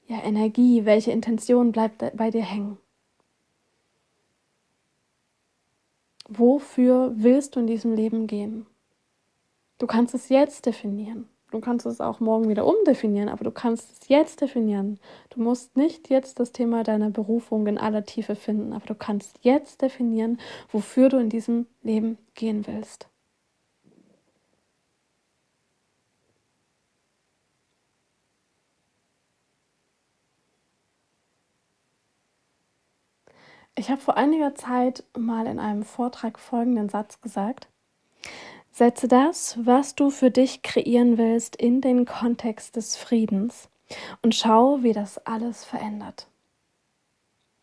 [0.08, 2.78] ja, Energie, welche Intention bleibt bei dir hängen?
[6.28, 8.66] Wofür willst du in diesem Leben gehen?
[9.80, 11.30] Du kannst es jetzt definieren.
[11.52, 15.00] Du kannst es auch morgen wieder umdefinieren, aber du kannst es jetzt definieren.
[15.30, 19.40] Du musst nicht jetzt das Thema deiner Berufung in aller Tiefe finden, aber du kannst
[19.44, 20.40] jetzt definieren,
[20.72, 23.08] wofür du in diesem Leben gehen willst.
[33.76, 37.68] Ich habe vor einiger Zeit mal in einem Vortrag folgenden Satz gesagt.
[38.78, 43.70] Setze das, was du für dich kreieren willst, in den Kontext des Friedens
[44.22, 46.28] und schau, wie das alles verändert.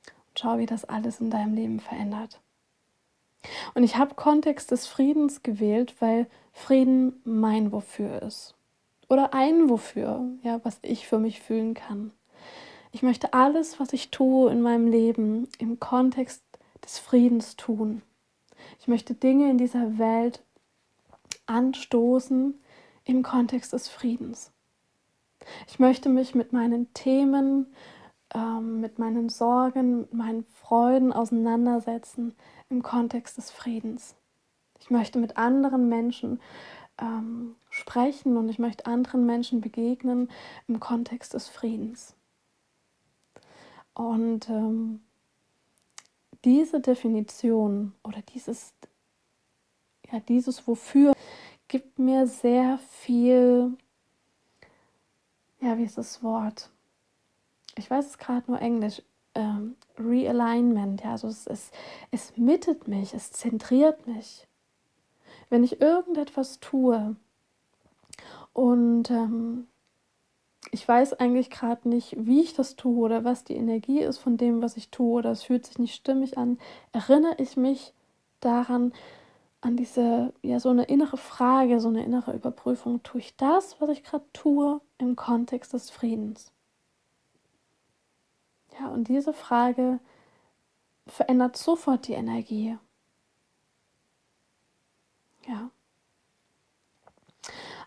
[0.08, 2.40] Und schau, wie das alles in deinem Leben verändert.
[3.74, 8.56] Und ich habe Kontext des Friedens gewählt, weil Frieden mein Wofür ist.
[9.08, 12.10] Oder ein Wofür, ja, was ich für mich fühlen kann.
[12.90, 16.42] Ich möchte alles, was ich tue in meinem Leben, im Kontext
[16.84, 18.02] des Friedens tun.
[18.80, 20.42] Ich möchte Dinge in dieser Welt
[21.46, 22.60] anstoßen
[23.04, 24.52] im Kontext des Friedens.
[25.68, 27.66] Ich möchte mich mit meinen Themen,
[28.34, 32.34] ähm, mit meinen Sorgen, mit meinen Freuden auseinandersetzen
[32.68, 34.16] im Kontext des Friedens.
[34.80, 36.40] Ich möchte mit anderen Menschen
[36.98, 40.30] ähm, sprechen und ich möchte anderen Menschen begegnen
[40.68, 42.14] im Kontext des Friedens.
[43.94, 45.00] Und ähm,
[46.44, 48.74] diese Definition oder dieses,
[50.14, 51.12] ja, dieses Wofür
[51.66, 53.76] gibt mir sehr viel,
[55.60, 56.70] ja, wie ist das Wort?
[57.76, 59.02] Ich weiß es gerade nur Englisch.
[59.34, 61.72] Ähm, Realignment, ja, also es, es,
[62.12, 64.46] es mittet mich, es zentriert mich.
[65.50, 67.16] Wenn ich irgendetwas tue
[68.52, 69.66] und ähm,
[70.70, 74.36] ich weiß eigentlich gerade nicht, wie ich das tue oder was die Energie ist von
[74.36, 76.58] dem, was ich tue oder es fühlt sich nicht stimmig an,
[76.92, 77.92] erinnere ich mich
[78.38, 78.92] daran,
[79.64, 83.88] an diese, ja, so eine innere Frage, so eine innere Überprüfung, tue ich das, was
[83.88, 86.52] ich gerade tue, im Kontext des Friedens?
[88.78, 90.00] Ja, und diese Frage
[91.06, 92.76] verändert sofort die Energie.
[95.46, 95.70] Ja.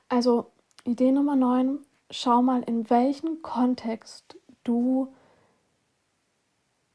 [0.10, 0.52] Also
[0.84, 5.14] Idee Nummer 9, schau mal, in welchem Kontext du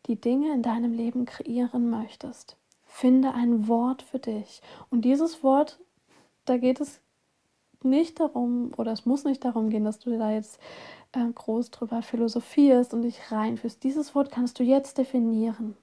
[0.07, 2.57] die Dinge in deinem Leben kreieren möchtest.
[2.95, 4.61] Finde ein Wort für dich.
[4.91, 5.81] Und dieses Wort,
[6.45, 7.01] da geht es
[7.83, 10.61] nicht darum, oder es muss nicht darum gehen, dass du da jetzt
[11.13, 13.83] äh, groß drüber philosophierst und dich reinführst.
[13.83, 15.75] Dieses Wort kannst du jetzt definieren.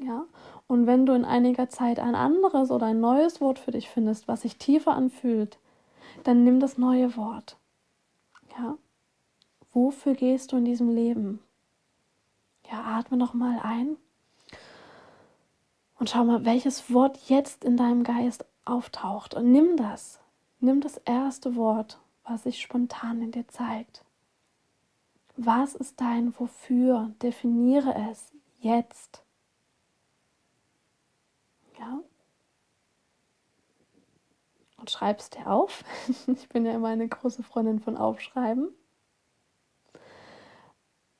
[0.00, 0.24] Ja?
[0.66, 4.28] Und wenn du in einiger Zeit ein anderes oder ein neues Wort für dich findest,
[4.28, 5.58] was sich tiefer anfühlt,
[6.24, 7.58] dann nimm das neue Wort.
[8.58, 8.78] Ja?
[9.74, 11.38] Wofür gehst du in diesem Leben?
[12.72, 13.98] Ja, atme noch mal ein
[15.98, 20.20] und schau mal, welches Wort jetzt in deinem Geist auftaucht und nimm das.
[20.60, 24.04] Nimm das erste Wort, was sich spontan in dir zeigt.
[25.36, 27.12] Was ist dein Wofür?
[27.22, 29.22] Definiere es jetzt.
[31.78, 32.00] Ja.
[34.78, 35.84] Und schreib es dir auf.
[36.26, 38.70] Ich bin ja immer eine große Freundin von Aufschreiben.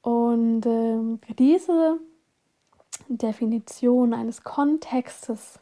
[0.03, 2.01] Und äh, diese
[3.09, 5.61] Definition eines Kontextes,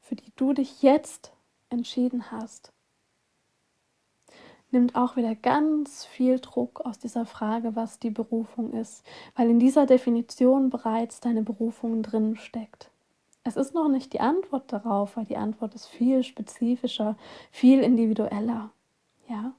[0.00, 1.32] für die du dich jetzt
[1.68, 2.72] entschieden hast,
[4.70, 9.04] nimmt auch wieder ganz viel Druck aus dieser Frage, was die Berufung ist,
[9.36, 12.90] weil in dieser Definition bereits deine Berufung drin steckt.
[13.44, 17.16] Es ist noch nicht die Antwort darauf, weil die Antwort ist viel spezifischer,
[17.50, 18.70] viel individueller.
[19.28, 19.52] Ja?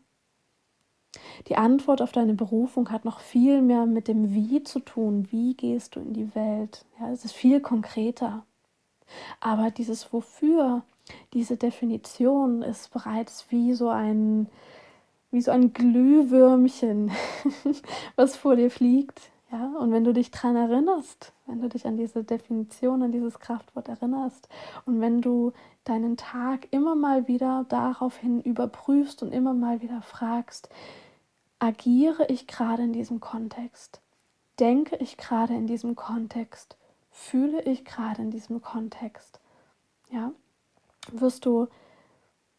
[1.47, 5.27] Die Antwort auf deine Berufung hat noch viel mehr mit dem Wie zu tun.
[5.31, 6.85] Wie gehst du in die Welt?
[6.99, 8.45] Ja, es ist viel konkreter.
[9.39, 10.83] Aber dieses Wofür,
[11.33, 14.47] diese Definition ist bereits wie so ein,
[15.31, 17.11] wie so ein Glühwürmchen,
[18.15, 19.31] was vor dir fliegt.
[19.51, 23.37] Ja, und wenn du dich daran erinnerst, wenn du dich an diese Definition, an dieses
[23.37, 24.49] Kraftwort erinnerst
[24.87, 25.53] und wenn du
[25.83, 30.69] deinen Tag immer mal wieder daraufhin überprüfst und immer mal wieder fragst,
[31.63, 34.01] agiere ich gerade in diesem Kontext?
[34.59, 36.75] Denke ich gerade in diesem Kontext?
[37.09, 39.39] Fühle ich gerade in diesem Kontext?
[40.11, 40.33] Ja,
[41.09, 41.67] wirst du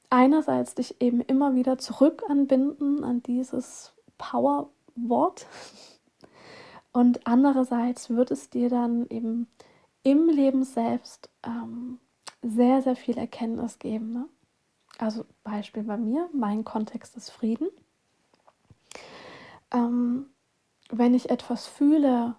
[0.08, 5.48] einerseits dich eben immer wieder zurück anbinden an dieses Power-Wort
[6.92, 9.48] und andererseits wird es dir dann eben
[10.02, 12.00] im Leben selbst ähm,
[12.40, 14.14] sehr, sehr viel Erkenntnis geben.
[14.14, 14.28] Ne?
[14.96, 17.68] Also Beispiel bei mir, mein Kontext ist Frieden
[19.74, 20.26] ähm,
[20.90, 22.36] wenn ich etwas fühle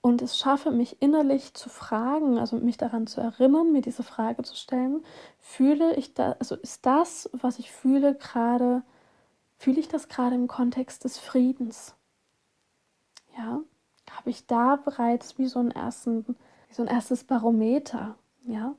[0.00, 4.42] und es schaffe, mich innerlich zu fragen, also mich daran zu erinnern, mir diese Frage
[4.42, 5.04] zu stellen,
[5.38, 8.82] fühle ich da, also ist das, was ich fühle, gerade,
[9.58, 11.94] fühle ich das gerade im Kontext des Friedens?
[13.36, 13.60] Ja,
[14.10, 16.36] habe ich da bereits wie so einen ersten,
[16.70, 18.74] so ein erstes Barometer, ja?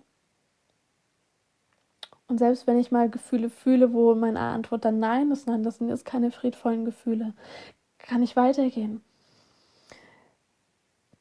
[2.28, 5.78] Und selbst wenn ich mal Gefühle fühle, wo meine Antwort dann Nein ist, nein, das
[5.78, 7.34] sind jetzt keine friedvollen Gefühle,
[8.08, 9.02] kann ich weitergehen.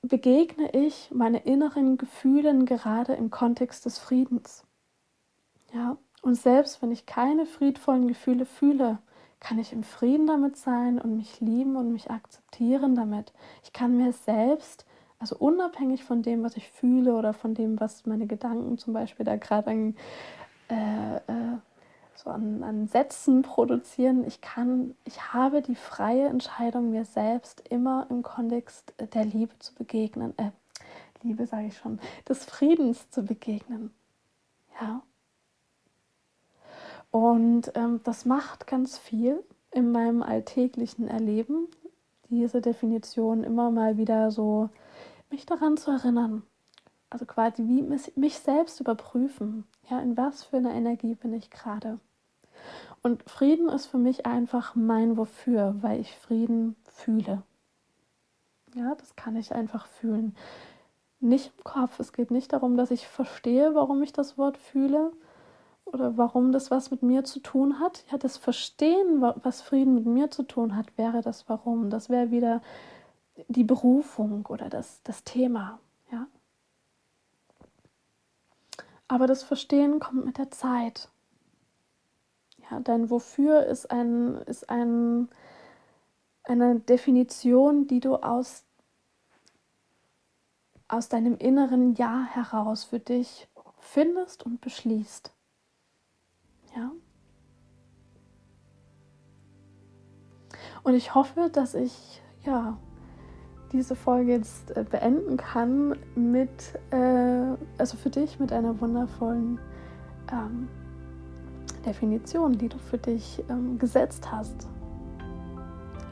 [0.02, 4.64] Begegne ich meine inneren Gefühlen gerade im Kontext des Friedens?
[5.74, 8.98] Ja, und selbst wenn ich keine friedvollen Gefühle fühle,
[9.40, 13.32] kann ich im Frieden damit sein und mich lieben und mich akzeptieren damit.
[13.64, 14.86] Ich kann mir selbst,
[15.18, 19.26] also unabhängig von dem, was ich fühle oder von dem, was meine Gedanken zum Beispiel
[19.26, 19.96] da gerade an
[20.68, 21.58] äh, äh,
[22.16, 24.26] so an, an Sätzen produzieren.
[24.26, 29.74] Ich kann, ich habe die freie Entscheidung, mir selbst immer im Kontext der Liebe zu
[29.74, 30.34] begegnen.
[30.38, 30.50] Äh,
[31.22, 31.98] Liebe sage ich schon,
[32.28, 33.92] des Friedens zu begegnen.
[34.80, 35.02] Ja.
[37.10, 41.68] Und ähm, das macht ganz viel in meinem alltäglichen Erleben,
[42.28, 44.68] diese Definition immer mal wieder so
[45.30, 46.42] mich daran zu erinnern.
[47.10, 49.64] Also quasi wie mich selbst überprüfen.
[49.88, 51.98] Ja, in was für einer Energie bin ich gerade?
[53.02, 57.42] Und Frieden ist für mich einfach mein Wofür, weil ich Frieden fühle.
[58.74, 60.36] Ja, das kann ich einfach fühlen.
[61.20, 61.98] Nicht im Kopf.
[62.00, 65.12] Es geht nicht darum, dass ich verstehe, warum ich das Wort fühle
[65.84, 68.04] oder warum das was mit mir zu tun hat.
[68.10, 71.88] Ja, das Verstehen, was Frieden mit mir zu tun hat, wäre das Warum.
[71.90, 72.60] Das wäre wieder
[73.48, 75.78] die Berufung oder das, das Thema.
[76.10, 76.26] Ja.
[79.08, 81.08] Aber das Verstehen kommt mit der Zeit.
[82.70, 85.28] Ja, dein Wofür ist, ein, ist ein,
[86.42, 88.66] eine Definition, die du aus
[90.88, 93.48] aus deinem inneren Ja heraus für dich
[93.78, 95.32] findest und beschließt.
[96.76, 96.92] Ja?
[100.82, 102.78] Und ich hoffe, dass ich ja
[103.72, 109.58] diese Folge jetzt äh, beenden kann mit, äh, also für dich mit einer wundervollen
[110.32, 110.68] ähm,
[111.84, 114.68] Definition, die du für dich ähm, gesetzt hast.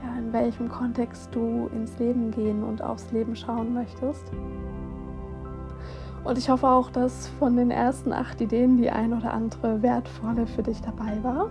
[0.02, 4.24] Ja, in welchem Kontext du ins Leben gehen und aufs Leben schauen möchtest.
[6.24, 10.46] Und ich hoffe auch, dass von den ersten acht Ideen die ein oder andere wertvolle
[10.46, 11.50] für dich dabei war.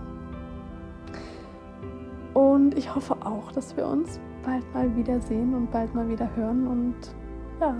[2.34, 6.66] Und ich hoffe auch, dass wir uns bald mal wiedersehen und bald mal wieder hören.
[6.66, 6.94] Und
[7.60, 7.74] ja,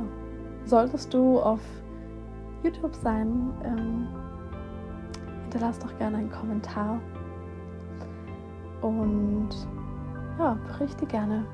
[0.65, 1.61] solltest du auf
[2.63, 4.09] YouTube sein, ähm,
[5.43, 7.01] hinterlass doch gerne einen Kommentar.
[8.81, 9.51] Und
[10.39, 11.45] ja, berichte gerne,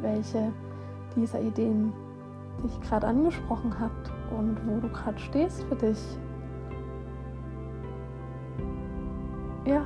[0.00, 0.52] welche
[1.16, 1.92] dieser Ideen
[2.62, 6.18] dich gerade angesprochen hat und wo du gerade stehst für dich.
[9.66, 9.82] Ja,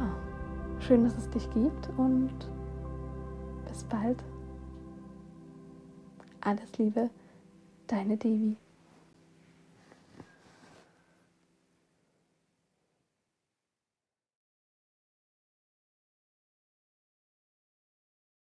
[0.78, 2.53] schön, dass es dich gibt und
[3.74, 4.22] bis bald.
[6.40, 7.10] Alles Liebe,
[7.88, 8.56] deine Devi.